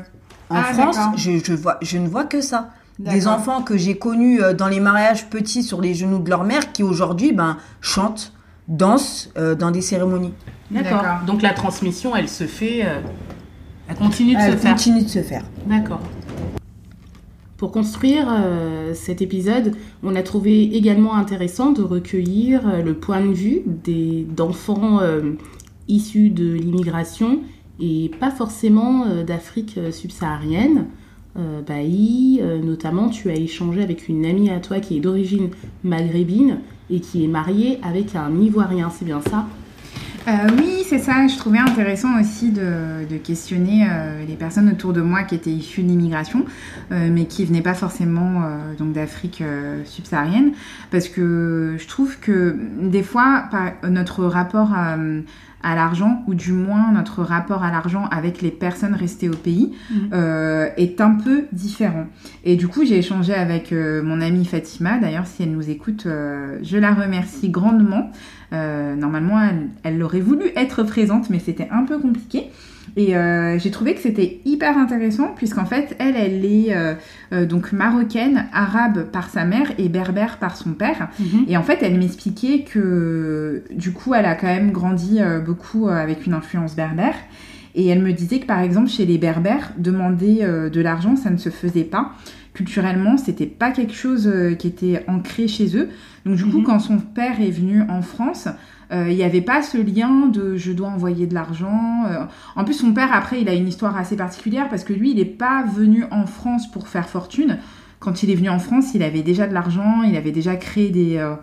[0.49, 2.69] En Ah, France, je, je, vois, je ne vois que ça.
[2.99, 6.43] Des enfants que j'ai connus euh, dans les mariages petits sur les genoux de leur
[6.43, 8.33] mère qui aujourd'hui ben, chantent,
[8.67, 10.33] dansent euh, dans des cérémonies.
[10.69, 11.01] D'accord.
[11.01, 11.19] D'accord.
[11.25, 12.81] Donc la transmission, elle se fait.
[12.85, 12.99] euh,
[13.87, 14.71] elle continue de se Elle faire.
[14.71, 15.43] continue de se faire.
[15.65, 16.01] D'accord.
[17.59, 23.19] Pour construire euh, cet épisode, on a trouvé également intéressant de recueillir euh, le point
[23.19, 25.33] de vue des- d'enfants euh,
[25.89, 27.41] issus de l'immigration
[27.81, 30.85] et pas forcément d'Afrique subsaharienne.
[31.65, 35.49] Bailly, notamment, tu as échangé avec une amie à toi qui est d'origine
[35.85, 39.45] maghrébine et qui est mariée avec un Ivoirien, c'est bien ça?
[40.27, 41.27] Euh, oui, c'est ça.
[41.27, 45.49] Je trouvais intéressant aussi de, de questionner euh, les personnes autour de moi qui étaient
[45.51, 46.45] issues de l'immigration,
[46.91, 48.41] euh, mais qui venaient pas forcément
[48.77, 49.43] donc d'Afrique
[49.85, 50.51] subsaharienne,
[50.91, 54.73] parce que je trouve que des fois, par- notre rapport
[55.61, 59.73] à l'argent, ou du moins notre rapport à l'argent avec les personnes restées au pays,
[59.91, 60.09] Mhm.
[60.13, 62.05] euh, est un peu différent.
[62.43, 64.97] Et du coup, j'ai échangé avec euh, mon amie Fatima.
[64.99, 68.11] D'ailleurs, si elle nous écoute, euh, je la remercie grandement.
[68.53, 72.49] Euh, normalement, elle, elle aurait voulu être présente, mais c'était un peu compliqué.
[72.97, 76.93] Et euh, j'ai trouvé que c'était hyper intéressant, puisqu'en fait, elle, elle est euh,
[77.33, 81.09] euh, donc marocaine, arabe par sa mère et berbère par son père.
[81.47, 85.87] Et en fait, elle m'expliquait que du coup, elle a quand même grandi euh, beaucoup
[85.87, 87.15] euh, avec une influence berbère.
[87.75, 91.37] Et elle me disait que par exemple, chez les berbères, demander de l'argent, ça ne
[91.37, 92.13] se faisait pas.
[92.55, 95.87] Culturellement, c'était pas quelque chose qui était ancré chez eux.
[96.25, 96.63] Donc du coup, Mhm.
[96.63, 98.47] quand son père est venu en France,
[98.91, 102.05] il n'y avait pas ce lien de je dois envoyer de l'argent.
[102.09, 102.25] euh.
[102.55, 105.17] En plus, son père, après, il a une histoire assez particulière parce que lui, il
[105.17, 107.59] n'est pas venu en France pour faire fortune.
[107.99, 110.89] Quand il est venu en France, il avait déjà de l'argent, il avait déjà créé
[110.89, 111.35] des, euh,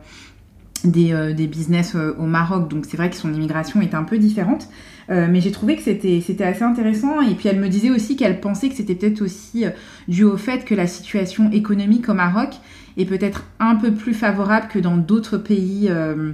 [0.84, 2.68] des, euh, des business euh, au Maroc.
[2.68, 4.68] Donc c'est vrai que son immigration est un peu différente.
[5.08, 7.20] Euh, mais j'ai trouvé que c'était c'était assez intéressant.
[7.20, 9.70] Et puis elle me disait aussi qu'elle pensait que c'était peut-être aussi euh,
[10.08, 12.50] dû au fait que la situation économique au Maroc
[12.96, 16.32] est peut-être un peu plus favorable que dans d'autres pays euh, euh,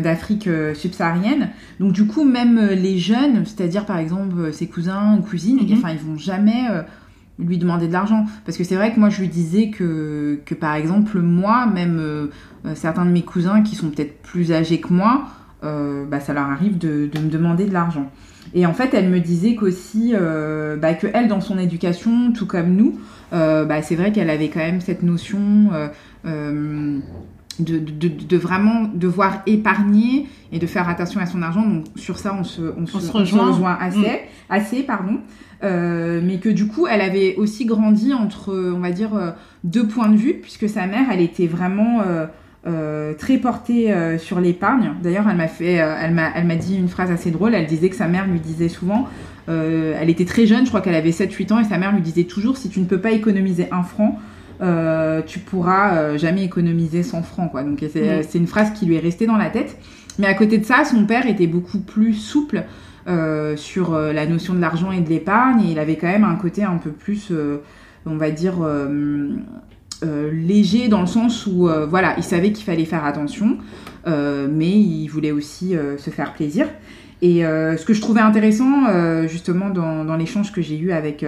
[0.00, 1.50] d'Afrique euh, subsaharienne.
[1.80, 5.58] Donc du coup, même euh, les jeunes, c'est-à-dire par exemple euh, ses cousins ou cousines,
[5.60, 5.78] Mhm.
[5.78, 6.82] enfin ils vont jamais euh,
[7.38, 8.26] lui demander de l'argent.
[8.46, 11.98] Parce que c'est vrai que moi je lui disais que, que par exemple moi, même
[11.98, 12.26] euh,
[12.66, 15.26] euh, certains de mes cousins qui sont peut-être plus âgés que moi,
[15.64, 18.10] euh, bah, ça leur arrive de, de me demander de l'argent.
[18.52, 22.46] Et en fait, elle me disait qu'aussi, euh, bah, que elle, dans son éducation, tout
[22.46, 22.98] comme nous,
[23.32, 25.40] euh, bah, c'est vrai qu'elle avait quand même cette notion
[25.72, 25.88] euh,
[26.26, 26.98] euh,
[27.60, 31.62] de, de, de- de vraiment devoir épargner et de faire attention à son argent.
[31.66, 33.76] Donc sur ça, on se, on se, On se rejoint.
[33.80, 34.50] assez, Mm.
[34.50, 35.18] assez pardon.
[35.62, 39.30] Euh, mais que du coup, elle avait aussi grandi entre, on va dire, euh,
[39.62, 42.26] deux points de vue, puisque sa mère, elle était vraiment euh,
[42.66, 44.92] euh, très portée sur l'épargne.
[45.02, 47.54] D'ailleurs, elle m'a fait, elle m'a, elle m'a dit une phrase assez drôle.
[47.54, 49.08] Elle disait que sa mère lui disait souvent,
[49.48, 52.24] elle était très jeune, je crois qu'elle avait 7-8 ans, et sa mère lui disait
[52.24, 54.18] toujours, si tu ne peux pas économiser un franc,
[54.60, 57.62] euh, tu pourras euh, jamais économiser 100 francs, quoi.
[57.62, 58.22] Donc c'est, Mm.
[58.28, 59.78] c'est une phrase qui lui est restée dans la tête.
[60.18, 62.64] Mais à côté de ça, son père était beaucoup plus souple
[63.08, 66.36] euh, sur la notion de l'argent et de l'épargne, et il avait quand même un
[66.36, 67.32] côté un peu plus,
[68.06, 68.54] on va dire,
[70.32, 73.58] léger dans le sens où, voilà, il savait qu'il fallait faire attention,
[74.06, 76.68] mais il voulait aussi se faire plaisir.
[77.20, 81.24] Et ce que je trouvais intéressant, justement, dans, dans l'échange que j'ai eu avec,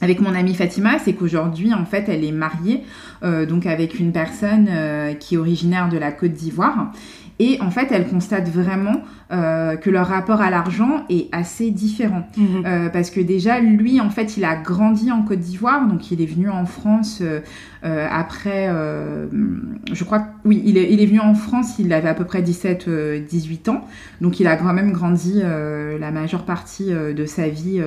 [0.00, 2.82] avec mon amie Fatima, c'est qu'aujourd'hui, en fait, elle est mariée
[3.22, 6.92] euh, donc avec une personne euh, qui est originaire de la Côte d'Ivoire.
[7.40, 12.28] Et en fait, elle constate vraiment euh, que leur rapport à l'argent est assez différent.
[12.36, 12.62] Mhm.
[12.64, 16.20] Euh, parce que déjà, lui, en fait, il a grandi en Côte d'Ivoire, donc il
[16.22, 17.40] est venu en France euh,
[17.84, 19.26] euh, après, euh,
[19.92, 22.40] je crois, oui, il est, il est venu en France, il avait à peu près
[22.40, 23.84] 17, euh, 18 ans,
[24.20, 27.82] donc il a quand même grandi euh, la majeure partie de sa vie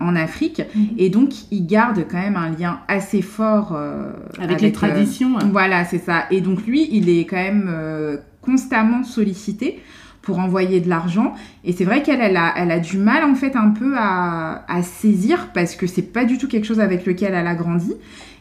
[0.00, 0.86] en Afrique, Mhm.
[0.98, 5.38] et donc il garde quand même un lien assez fort euh, Avec, les traditions.
[5.38, 5.48] hein.
[5.50, 6.24] voilà, c'est ça.
[6.30, 9.80] Et donc lui, il est quand même euh, constamment sollicité
[10.20, 11.34] pour envoyer de l'argent.
[11.64, 14.64] Et c'est vrai qu'elle elle a, elle a du mal en fait un peu à,
[14.68, 17.92] à saisir parce que c'est pas du tout quelque chose avec lequel elle a grandi.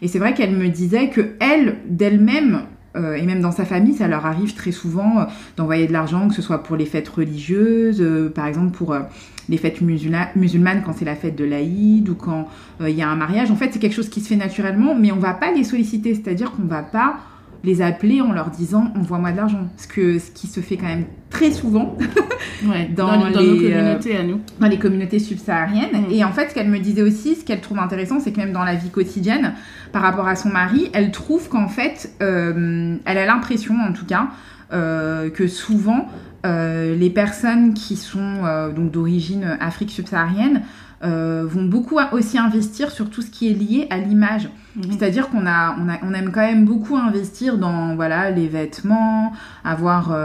[0.02, 2.64] Et c'est vrai qu'elle me disait que elle, d'elle-même,
[2.96, 5.24] euh, et même dans sa famille, ça leur arrive très souvent euh,
[5.58, 9.02] d'envoyer de l'argent, que ce soit pour les fêtes religieuses, euh, par exemple pour euh,
[9.50, 12.48] les fêtes musulmanes quand c'est la fête de l'Aïd ou quand
[12.80, 13.52] euh, il y a un mariage.
[13.52, 16.14] En fait, c'est quelque chose qui se fait naturellement, mais on va pas les solliciter,
[16.16, 17.18] c'est-à-dire qu'on va pas
[17.64, 19.68] les appeler en leur disant envoie-moi de l'argent.
[19.78, 21.98] Ce, que, ce qui se fait quand même très souvent
[22.66, 24.42] Ouais, dans dans, dans nos les, euh, communautés à nous.
[24.60, 26.08] dans les communautés subsahariennes.
[26.08, 26.12] Mm.
[26.12, 28.52] Et en fait, ce qu'elle me disait aussi, ce qu'elle trouve intéressant, c'est que même
[28.52, 29.54] dans la vie quotidienne,
[29.92, 34.06] par rapport à son mari, elle trouve qu'en fait, euh, elle a l'impression, en tout
[34.06, 34.30] cas,
[34.74, 36.08] euh, que souvent,
[36.44, 38.42] les personnes qui sont
[38.76, 40.64] donc d'origine Afrique subsaharienne
[41.02, 44.50] vont beaucoup aussi investir sur tout ce qui est lié à l'image.
[44.76, 44.84] Mhm.
[44.92, 49.34] C'est-à-dire qu'on a, on a, on aime quand même beaucoup investir dans voilà les vêtements,
[49.64, 50.16] avoir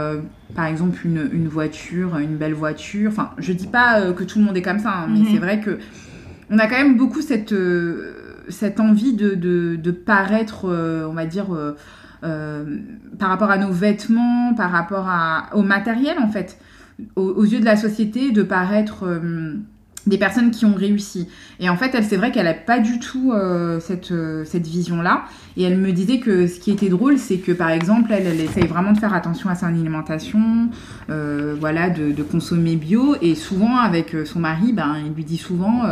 [0.55, 3.09] par exemple une, une, voiture, une belle voiture.
[3.11, 5.27] Enfin, je dis pas que tout le monde est comme ça, hein, mais mhm.
[5.31, 5.79] c'est vrai que
[6.49, 7.53] on a quand même beaucoup cette
[8.49, 11.47] cette envie de, de, de paraître, on va dire
[12.23, 12.65] euh,
[13.19, 16.59] par rapport à nos vêtements, par rapport à, au matériel en fait,
[17.15, 19.55] aux, yeux de la société, de paraître euh,
[20.07, 21.27] des personnes qui ont réussi.
[21.59, 24.13] Et en fait, elle, c'est vrai qu'elle n'a pas du tout euh, cette,
[24.45, 25.25] cette vision-là.
[25.55, 28.67] Et elle me disait que ce qui était drôle, c'est que par exemple, elle, essaye
[28.67, 30.69] vraiment de faire attention à son alimentation,
[31.07, 33.15] voilà, de, de, consommer bio.
[33.21, 35.83] Et souvent, avec son mari, ben, il lui dit souvent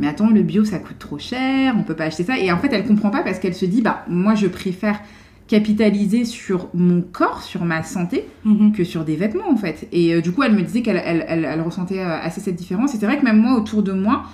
[0.00, 2.38] mais attends, le bio, ça coûte trop cher, on peut pas acheter ça.
[2.38, 4.98] Et en fait, elle comprend pas parce qu'elle se dit, bah, moi, je préfère
[5.50, 8.70] capitaliser sur mon corps, sur ma santé, mhm.
[8.70, 9.88] que sur des vêtements en fait.
[9.90, 12.94] Et euh, du coup, elle me disait qu'elle elle, ressentait euh, assez cette différence.
[12.94, 14.26] Et c'est vrai que même moi, autour de moi,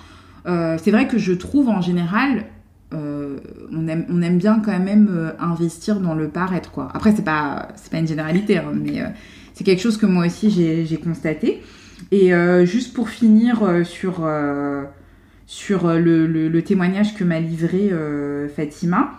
[0.45, 2.45] euh, c'est vrai que je trouve en général,
[2.93, 6.87] on, aime, on aime bien quand même investir dans le paraître quoi.
[6.93, 9.01] Après, c'est pas, c'est pas une généralité, hein, mais
[9.53, 11.61] c'est quelque chose que moi aussi j'ai constaté.
[12.11, 12.31] Et
[12.63, 14.25] juste pour finir sur,
[15.47, 17.91] sur le, le, témoignage que m'a livré
[18.55, 19.11] Fatima,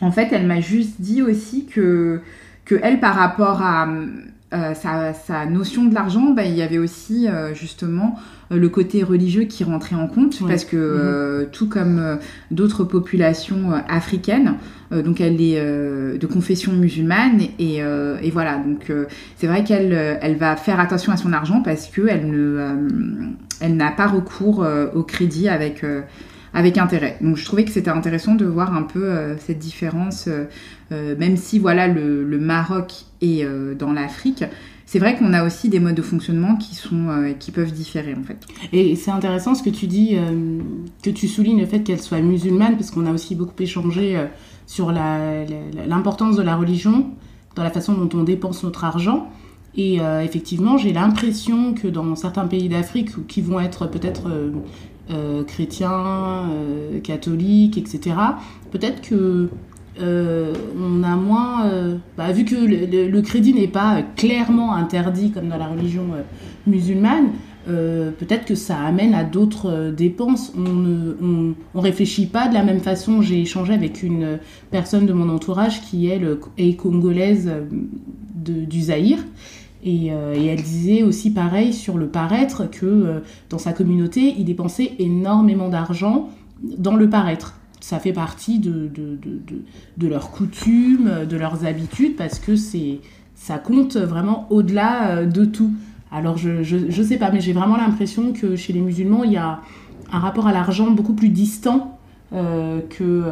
[0.00, 2.20] en fait, elle m'a juste dit aussi que,
[2.64, 3.88] que elle, par rapport à
[4.54, 8.18] euh, sa, notion de l'argent, bah, il y avait aussi euh, justement
[8.50, 11.50] euh, le côté religieux qui rentrait en compte parce que mhm.
[11.50, 12.18] tout comme
[12.50, 14.54] d'autres populations africaines,
[14.90, 18.90] donc elle est de confession musulmane et, et voilà donc
[19.36, 23.76] c'est vrai qu'elle elle va faire attention à son argent parce que elle ne elle
[23.76, 25.84] n'a pas recours au crédit avec
[26.58, 27.16] avec intérêt.
[27.20, 30.46] Donc je trouvais que c'était intéressant de voir un peu euh, cette différence, euh,
[30.90, 33.46] euh, même si voilà le, Maroc est
[33.78, 34.44] dans l'Afrique.
[34.86, 38.22] C'est vrai qu'on a aussi des modes de fonctionnement qui sont qui peuvent différer en
[38.22, 38.38] fait.
[38.72, 40.16] Et c'est intéressant ce que tu dis,
[41.02, 44.16] que tu soulignes le fait qu'elle soit musulmane, parce qu'on a aussi beaucoup échangé
[44.66, 47.10] sur l'importance de la religion
[47.54, 49.30] dans la façon dont on dépense notre argent.
[49.76, 54.30] Et effectivement, j'ai l'impression que dans certains pays d'Afrique qui vont être peut-être
[55.46, 58.16] chrétiens, euh, catholiques, etc.
[58.70, 59.48] Peut-être que
[60.00, 61.70] euh, on a moins,
[62.16, 66.04] bah, vu que le, crédit n'est pas clairement interdit comme dans la religion
[66.66, 67.30] musulmane,
[67.66, 70.52] peut-être que ça amène à d'autres dépenses.
[70.56, 73.22] On ne on, réfléchit pas de la même façon.
[73.22, 74.38] J'ai échangé avec une
[74.70, 77.50] personne de mon entourage qui est congolaise
[78.36, 79.18] du Zaïre
[79.86, 83.20] euh, et, elle disait aussi pareil sur le paraître que euh,
[83.50, 86.30] dans sa communauté, ils dépensaient énormément d'argent
[86.62, 87.54] dans le paraître.
[87.80, 89.62] Ça fait partie de, de, de,
[89.96, 93.00] de, leurs coutumes, de leurs habitudes, parce que c'est
[93.36, 95.72] ça compte vraiment au-delà euh, de tout.
[96.10, 99.32] Alors je, je, je sais pas, mais j'ai vraiment l'impression que chez les musulmans, il
[99.32, 99.60] y a
[100.10, 101.94] un rapport à l'argent beaucoup plus distant
[102.30, 103.24] que,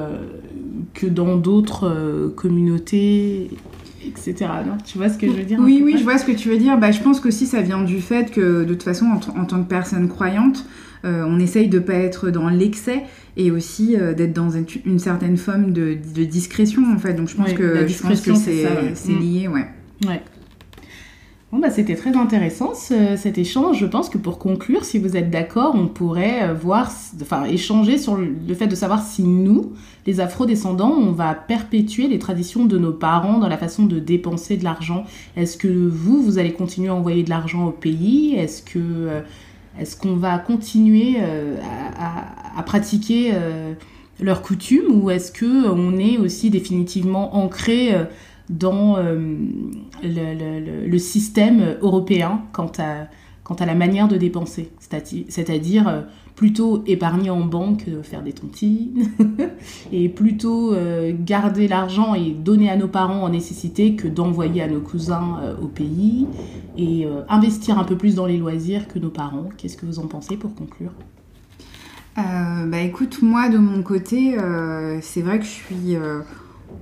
[0.95, 3.51] que dans d'autres communautés
[4.09, 4.47] etc.
[4.85, 6.59] tu vois ce que je veux dire Oui, oui, je vois ce que tu veux
[6.59, 6.79] dire.
[6.79, 9.69] Bah, je pense qu'aussi ça vient du fait que de toute façon, en, tant que
[9.69, 10.67] personne croyante,
[11.05, 13.05] euh, on essaye de pas être dans l'excès
[13.37, 15.95] et aussi euh, d'être dans une, certaine forme de,
[16.25, 17.15] discrétion en fait.
[17.15, 19.21] Donc je pense que je pense que c'est mm.
[19.21, 19.67] lié, ouais.
[20.07, 20.23] Ouais.
[21.61, 23.79] Bah, c'était très intéressant cet échange.
[23.79, 26.93] Je pense que pour conclure, si vous êtes d'accord, on pourrait euh, voir,
[27.23, 29.73] enfin, échanger sur le fait de savoir si nous,
[30.07, 34.59] les afro-descendants, on va perpétuer les traditions de nos parents dans la façon de dépenser
[34.59, 35.05] de l'argent.
[35.37, 38.35] Est-ce que vous, vous allez continuer à envoyer de l'argent au pays?
[38.35, 39.21] Est-ce que euh,
[39.79, 41.57] est-ce qu'on va continuer euh,
[42.57, 43.33] à, pratiquer
[44.21, 45.03] leurs coutumes?
[45.03, 47.95] Ou est-ce que on est aussi définitivement ancré
[48.51, 49.37] dans euh,
[50.03, 53.07] le, système européen quant à,
[53.45, 54.71] quant à la manière de dépenser,
[55.29, 56.03] c'est-à-dire euh,
[56.35, 59.09] plutôt épargner en banque, faire des tontines,
[59.93, 64.69] et plutôt euh, garder l'argent et donner à nos parents en nécessité que d'envoyer à
[64.69, 66.27] nos cousins au pays,
[66.77, 69.49] et investir un peu plus dans les loisirs que nos parents.
[69.57, 70.93] Qu'est-ce que vous en pensez pour conclure?
[72.17, 74.37] Bah écoute, moi de mon côté,
[75.01, 75.97] c'est vrai que je suis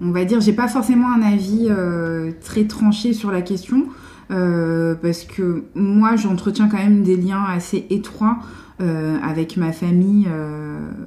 [0.01, 3.87] on va dire, j'ai pas forcément un avis euh, très tranché sur la question.
[4.31, 8.39] Euh, parce que moi j'entretiens quand même des liens assez étroits
[8.81, 10.27] euh, avec ma famille,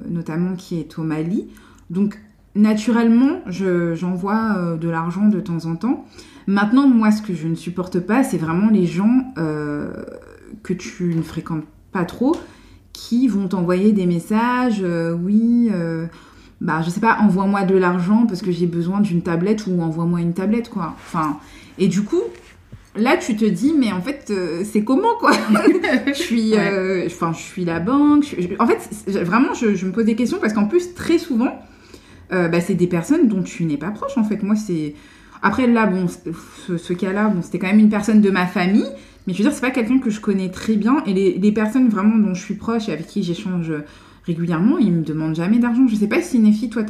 [0.08, 1.48] notamment qui est au Mali.
[1.90, 2.18] Donc
[2.54, 6.06] naturellement, j'envoie de l'argent de temps en temps.
[6.46, 11.22] Maintenant, moi, ce que je ne supporte pas, c'est vraiment les gens que tu ne
[11.22, 12.36] fréquentes pas trop,
[12.92, 14.84] qui vont t'envoyer des messages,
[15.22, 15.70] oui
[16.60, 20.20] bah je sais pas, envoie-moi de l'argent parce que j'ai besoin d'une tablette ou envoie-moi
[20.20, 20.94] une tablette quoi.
[20.98, 21.38] Enfin,
[21.78, 22.22] et du coup,
[22.96, 25.30] là, tu te dis, mais en fait, euh, c'est comment, quoi?
[26.08, 28.24] Je suis, euh, enfin, je suis la banque.
[28.24, 28.88] je- je- en fait,
[29.24, 31.60] vraiment, je, je me pose des questions parce qu'en plus, très souvent,
[32.32, 34.42] euh, bah, c'est des personnes dont tu n'es pas proche, en fait.
[34.42, 34.94] Moi, c'est.
[35.42, 36.06] Après, là, bon,
[36.66, 38.88] ce, ce cas-là, bon, c'était quand même une personne de ma famille,
[39.26, 41.04] mais je veux dire, c'est pas quelqu'un que je connais très bien.
[41.06, 43.72] Et les, les personnes vraiment dont je suis proche et avec qui j'échange
[44.28, 45.88] régulièrement, ils me demandent jamais d'argent.
[45.88, 46.84] Je sais pas si, Néfi, toi,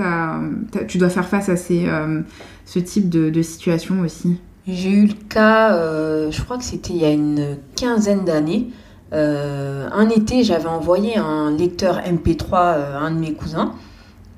[0.87, 2.21] tu dois faire face à ces, euh,
[2.67, 4.37] ce type de, situation aussi.
[4.67, 8.69] J'ai eu le cas, euh, je crois que c'était il y a une quinzaine d'années.
[9.15, 13.73] Euh, un été, j'avais envoyé un lecteur MP3 euh, à un de mes cousins.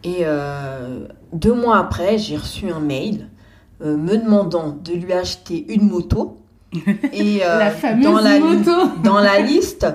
[0.05, 0.25] Et
[1.35, 3.29] deux mois après, j'ai reçu un mail
[3.85, 6.40] me demandant de lui acheter une moto.
[7.13, 8.71] Et euh, la fameuse dans la moto.
[9.03, 9.87] dans la liste,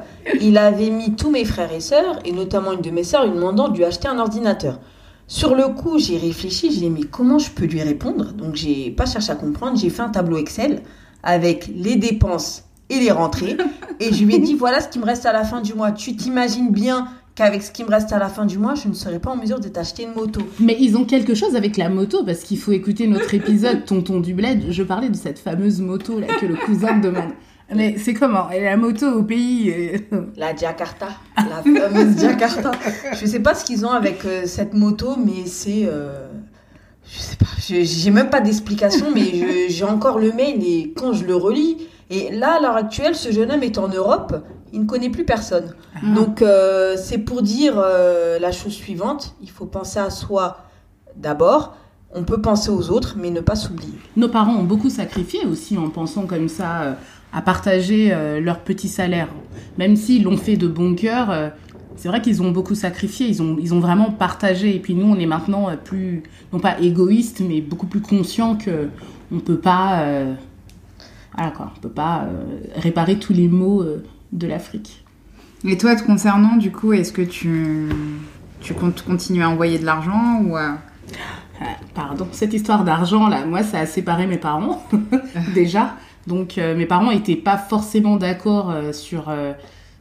[0.42, 3.34] il avait mis tous mes frères et sœurs, et notamment une de mes sœurs, lui
[3.34, 4.80] demandant de lui acheter un ordinateur.
[5.28, 8.34] Sur le coup, j'ai réfléchi, j'ai dit, mais comment je peux lui répondre?
[8.34, 10.84] Donc, j'ai pas cherché à comprendre, j'ai fait un tableau Excel
[11.24, 13.58] avec les dépenses et les rentrées,
[14.00, 15.92] et je lui ai dit, voilà ce qui me reste à la fin du mois.
[15.92, 18.94] Tu t'imagines bien qu'avec ce qui me reste à la fin du mois, je ne
[18.94, 20.42] serai pas en mesure de t'acheter une moto.
[20.60, 24.20] Mais ils ont quelque chose avec la moto parce qu'il faut écouter notre épisode Tonton
[24.22, 24.64] du Bled.
[24.72, 27.32] Je parlais de cette fameuse moto là que le cousin me demande.
[27.74, 28.50] Mais c'est comment?
[28.52, 29.72] Et la moto au pays
[30.14, 31.08] euh, La Jakarta,
[31.38, 32.72] la fameuse Jakarta.
[33.20, 35.86] Je sais pas ce qu'ils ont avec euh, cette moto, mais c'est.
[35.88, 36.28] euh,
[37.12, 41.14] je sais pas, je- j'ai même pas d'explication, mais j'ai encore le mail et quand
[41.14, 41.78] je le relis.
[42.12, 44.36] Et là, à l'heure actuelle, ce jeune homme est en Europe,
[44.76, 45.74] il ne connaît plus personne.
[46.16, 50.58] Donc, euh, c'est pour dire euh, la chose suivante il faut penser à soi
[51.16, 51.76] d'abord.
[52.14, 53.98] On peut penser aux autres, mais ne pas s'oublier.
[54.16, 56.94] Nos parents ont beaucoup sacrifié aussi en pensant comme ça euh,
[57.34, 59.28] à partager leur petit salaire.
[59.78, 61.52] Même s'ils l'ont fait de bon cœur,
[61.98, 64.74] c'est vrai qu'ils ont beaucoup sacrifié, ils ont, ils ont vraiment partagé.
[64.74, 66.24] Et puis nous, on est maintenant plus,
[66.54, 68.88] non pas égoïstes, mais beaucoup plus conscients que
[69.34, 70.06] on peut pas,
[71.36, 74.04] voilà quoi, on peut pas euh, réparer tous les maux euh,
[74.36, 75.04] de l'Afrique.
[75.68, 77.90] Et toi, te concernant, du coup, est-ce que tu,
[78.62, 80.78] tu comptes continuer à envoyer de l'argent ou à...
[81.60, 84.84] Ah, Pardon, cette histoire d'argent là, moi ça a séparé mes parents
[85.56, 85.96] déjà.
[86.28, 89.54] Donc euh, mes parents n'étaient pas forcément d'accord euh, sur euh,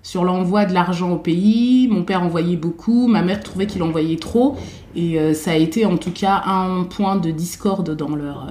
[0.02, 1.88] sur l'envoi de l'argent au pays.
[1.88, 4.56] Mon père envoyait beaucoup, ma mère trouvait qu'il envoyait trop
[4.96, 8.48] et ça a été en tout cas un point de discorde dans leur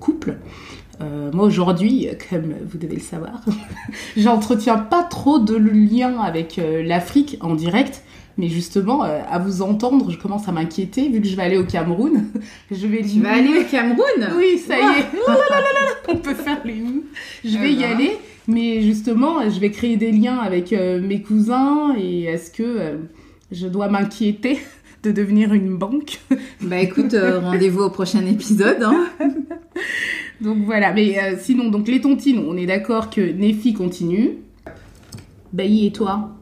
[0.00, 0.36] couple.
[1.00, 3.44] Euh, moi aujourd'hui, comme vous devez le savoir,
[4.16, 8.02] j'entretiens pas trop de lien avec euh, l'Afrique en direct.
[8.38, 11.56] Mais justement, euh, à vous entendre, je commence à m'inquiéter vu que je vais aller
[11.56, 12.26] au Cameroun.
[12.70, 14.28] je vais Tu vas aller au Cameroun?
[14.36, 15.06] Oui, ça y est.
[15.26, 15.94] Oh là là là là là.
[16.08, 16.82] On peut faire les.
[17.44, 17.92] Je vais Eh y ben.
[17.92, 21.94] aller, mais justement, je vais créer des liens avec mes cousins.
[21.98, 22.98] Et est-ce que
[23.50, 24.58] je dois m'inquiéter
[25.02, 26.20] de devenir une banque?
[26.60, 28.82] Bah écoute, rendez-vous au prochain épisode.
[28.82, 29.06] Hein.
[30.40, 30.92] Donc voilà.
[30.92, 34.38] Mais euh, sinon, donc les tontines, on est d'accord que Nefi continue.
[35.52, 36.36] Bailly et toi?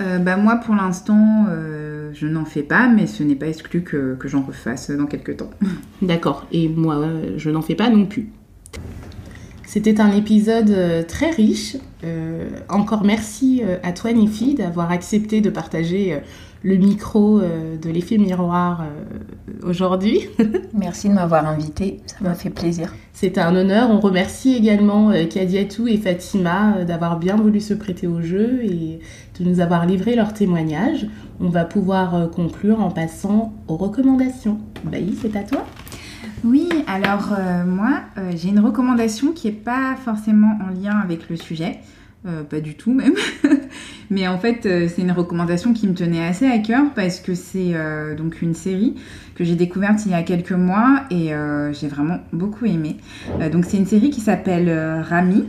[0.00, 3.82] Euh, bah moi, pour l'instant, euh, je n'en fais pas, mais ce n'est pas exclu
[3.82, 5.50] que, que j'en refasse dans quelques temps.
[6.02, 6.46] D'accord.
[6.52, 7.06] Et moi,
[7.36, 8.30] je n'en fais pas non plus.
[9.66, 11.76] C'était un épisode très riche.
[12.02, 16.18] Euh, encore merci à toi, Nifi, d'avoir accepté de partager
[16.62, 20.20] le micro euh, de l'effet miroir euh, aujourd'hui.
[20.74, 22.92] Merci de m'avoir invité, ça m'a fait plaisir.
[23.20, 23.90] C'était un honneur.
[23.90, 28.60] On remercie également euh, Kadiatou et Fatima euh, d'avoir bien voulu se prêter au jeu
[28.62, 29.00] et
[29.38, 31.06] de nous avoir livré leurs témoignages.
[31.40, 34.58] On va pouvoir euh, conclure en passant aux recommandations.
[34.84, 35.66] Bailly, c'est à toi
[36.44, 41.28] Oui, alors euh, moi, euh, j'ai une recommandation qui n'est pas forcément en lien avec
[41.28, 41.80] le sujet,
[42.26, 43.14] euh, pas du tout même,
[44.10, 47.34] mais en fait euh, c'est une recommandation qui me tenait assez à cœur parce que
[47.34, 48.94] c'est euh, donc une série
[49.34, 51.32] que j'ai découverte il y a quelques mois et
[51.72, 52.98] j'ai vraiment beaucoup aimé.
[53.50, 54.68] Donc c'est une série qui s'appelle
[55.08, 55.46] Rami,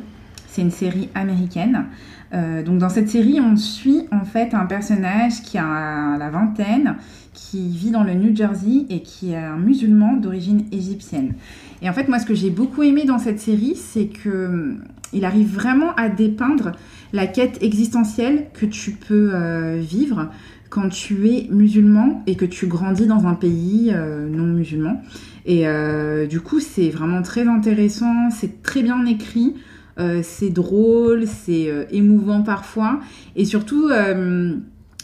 [0.47, 1.88] c'est une série américaine.
[2.32, 6.95] Donc dans cette série, on suit en fait un personnage qui a la vingtaine,
[7.34, 11.34] qui vit dans le New Jersey et qui est un musulman d'origine égyptienne.
[11.82, 14.84] Et en fait, moi, ce que j'ai beaucoup aimé dans cette série, c'est que hum,
[15.14, 16.72] il arrive vraiment à dépeindre
[17.14, 20.30] la quête existentielle que tu peux euh, vivre
[20.70, 25.02] quand tu es musulman et que tu grandis dans un pays euh, non musulman.
[25.46, 29.56] Et euh, du coup, c'est vraiment très intéressant, c'est très bien écrit.
[30.00, 33.02] Euh, c'est drôle, c'est euh, émouvant parfois,
[33.36, 34.56] et surtout, euh,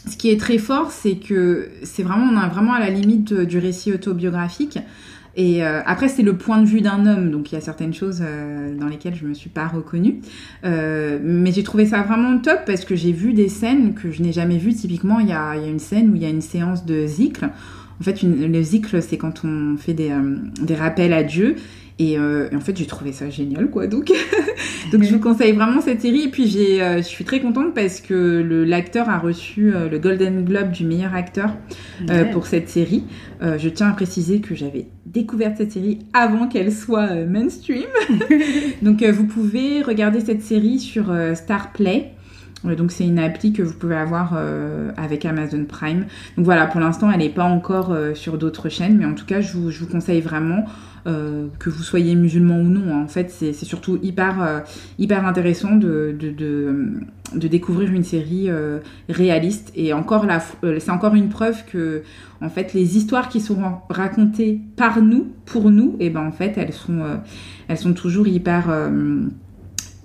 [0.06, 3.34] ce qui est très fort, c'est que c'est vraiment, on est vraiment à la limite
[3.34, 4.78] du récit autobiographique.
[5.38, 7.94] Et euh, après, c'est le point de vue d'un homme, donc il y a certaines
[7.94, 10.20] choses euh, dans lesquelles je me suis pas reconnue.
[10.64, 14.20] Euh, mais j'ai trouvé ça vraiment top parce que j'ai vu des scènes que je
[14.20, 14.74] n'ai jamais vues.
[14.74, 17.50] Typiquement, il y a, une scène où il y a une séance de zikr
[18.00, 20.12] En fait, une, le zikr, c'est quand on fait des,
[20.62, 21.56] des rappels à Dieu.
[22.00, 23.88] Et, euh, et, en fait, j'ai trouvé ça génial, quoi.
[23.88, 24.12] Donc,
[24.92, 26.22] donc je vous conseille vraiment cette série.
[26.22, 29.88] Et puis, j'ai, euh, je suis très contente parce que le, l'acteur a reçu euh,
[29.88, 31.56] le Golden Globe du meilleur acteur
[32.08, 33.04] euh, pour cette série.
[33.42, 37.86] Euh, je tiens à préciser que j'avais découvert cette série avant qu'elle soit euh, mainstream.
[38.82, 42.12] donc, vous pouvez regarder cette série sur Star Play.
[42.64, 46.06] Donc c'est une appli que vous pouvez avoir euh, avec Amazon Prime.
[46.36, 49.26] Donc voilà, pour l'instant elle n'est pas encore euh, sur d'autres chaînes, mais en tout
[49.26, 50.64] cas je vous, conseille vraiment
[51.06, 52.92] euh, que vous soyez musulman ou non.
[52.92, 53.02] Hein.
[53.04, 54.64] En fait c'est surtout hyper,
[54.98, 56.16] intéressant de,
[57.34, 58.48] découvrir une série
[59.08, 59.70] réaliste.
[59.76, 60.26] Et encore
[60.80, 62.02] c'est encore une preuve que
[62.40, 66.54] en fait les histoires qui sont racontées par nous, pour nous, et ben en fait
[66.56, 67.02] elles sont,
[67.68, 68.68] elles sont toujours hyper...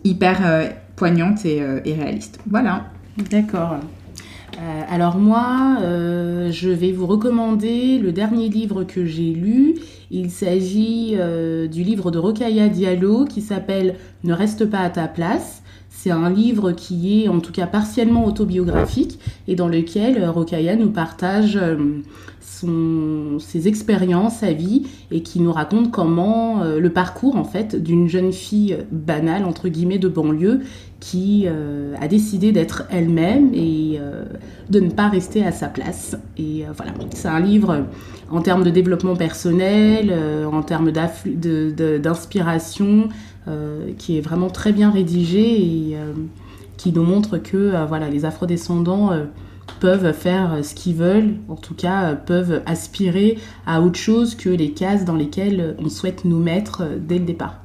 [0.03, 2.39] hyper poignante et, euh, et, réaliste.
[2.49, 2.85] Voilà.
[3.29, 3.73] D'accord.
[3.73, 9.75] Euh, alors moi, euh, je vais vous recommander le dernier livre que j'ai lu.
[10.11, 11.17] Il s'agit
[11.71, 15.63] du livre de Rokaya Diallo qui s'appelle Ne reste pas à ta place.
[15.89, 20.91] C'est un livre qui est en tout cas partiellement autobiographique et dans lequel Rokaya nous
[20.91, 21.59] partage
[22.39, 28.07] son, ses expériences, sa vie, et qui nous raconte comment le parcours en fait d'une
[28.07, 30.61] jeune fille banale entre guillemets de banlieue
[31.03, 34.23] qui euh, a décidé d'être elle-même et euh,
[34.69, 36.15] de ne pas rester à sa place.
[36.37, 37.83] Et voilà, c'est un livre
[38.31, 40.13] en termes de développement personnel,
[40.49, 43.09] en termes d'inspiration,
[43.97, 45.97] qui est vraiment très bien rédigé et
[46.77, 49.11] qui nous montre que voilà les afrodescendants
[49.81, 53.37] peuvent faire ce qu'ils veulent, en tout cas peuvent aspirer
[53.67, 57.62] à autre chose que les cases dans lesquelles on souhaite nous mettre dès le départ.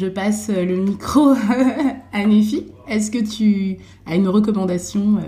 [0.00, 1.34] Je passe le micro
[2.14, 2.68] à Néfi.
[2.88, 3.76] Est-ce que tu
[4.06, 5.18] as une recommandation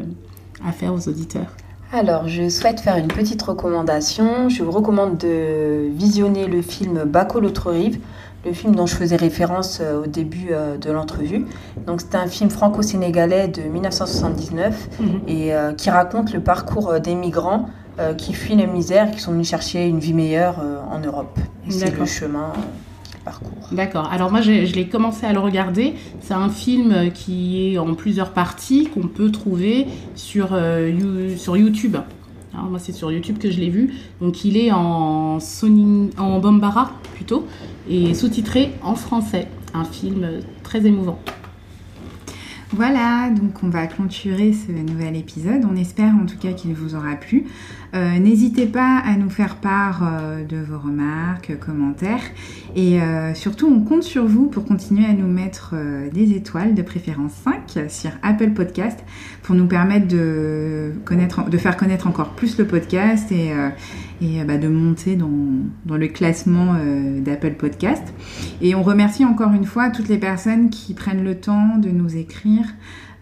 [0.66, 1.54] à faire aux auditeurs?
[1.92, 4.48] Alors, je souhaite faire une petite recommandation.
[4.48, 7.98] Je vous recommande de visionner le film Baco l'autre rive
[8.46, 11.46] le film dont je faisais référence euh, au début euh, de l'entrevue.
[11.86, 15.04] Donc c'est un film franco-sénégalais de 1979 mmh.
[15.28, 17.68] et euh, qui raconte le parcours des migrants
[18.00, 20.98] euh, qui fuient la misère et qui sont venus chercher une vie meilleure euh, en
[21.00, 21.38] Europe.
[21.68, 22.50] C'est le chemin
[23.24, 23.68] parcourent.
[23.72, 24.08] D'accord.
[24.10, 25.94] Alors moi je, l'ai commencé à le regarder.
[26.20, 31.96] C'est un film qui est en plusieurs parties qu'on peut trouver sur, euh, YouTube.
[32.54, 33.94] Moi c'est sur YouTube que je l'ai vu.
[34.20, 37.46] Donc il est en, Sony, en Bambara plutôt
[37.88, 39.48] et sous-titré en français.
[39.74, 40.26] Un film
[40.62, 41.18] très émouvant.
[42.74, 45.66] Voilà, donc on va clôturer ce nouvel épisode.
[45.70, 47.44] On espère en tout cas qu'il vous aura plu.
[47.94, 52.22] Euh, N'hésitez pas à nous faire part euh, de vos remarques, commentaires.
[52.74, 55.74] Et euh, surtout, on compte sur vous pour continuer à nous mettre
[56.14, 58.98] des étoiles, de préférence 5, sur Apple Podcast,
[59.42, 63.52] pour nous permettre de, connaître, de faire connaître encore plus le podcast et,
[64.22, 65.28] et bah, de monter dans,
[65.84, 66.74] dans le classement
[67.18, 68.14] d'Apple Podcast.
[68.60, 72.16] Et on remercie encore une fois toutes les personnes qui prennent le temps de nous
[72.16, 72.64] écrire.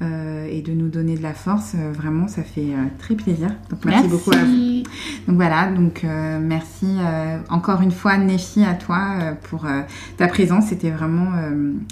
[0.03, 1.74] Euh, et de nous donner de la force.
[1.74, 3.48] Euh, vraiment, ça fait euh, très plaisir.
[3.68, 4.82] Donc merci, merci, beaucoup à vous.
[5.28, 6.07] Donc voilà, donc
[6.40, 6.86] merci
[7.51, 9.66] encore une fois Néfi à toi pour
[10.16, 10.66] ta présence.
[10.68, 11.30] C'était vraiment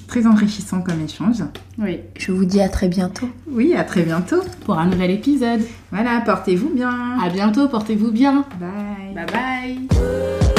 [0.06, 1.42] très enrichissant comme échange.
[1.78, 3.28] Oui, je vous dis à très bientôt.
[3.50, 5.61] Oui, à très bientôt pour un nouvel épisode.
[5.92, 7.18] Voilà, portez-vous bien.
[7.22, 8.44] À bientôt, portez-vous bien.
[8.59, 9.14] Bye.
[9.14, 10.57] Bye bye.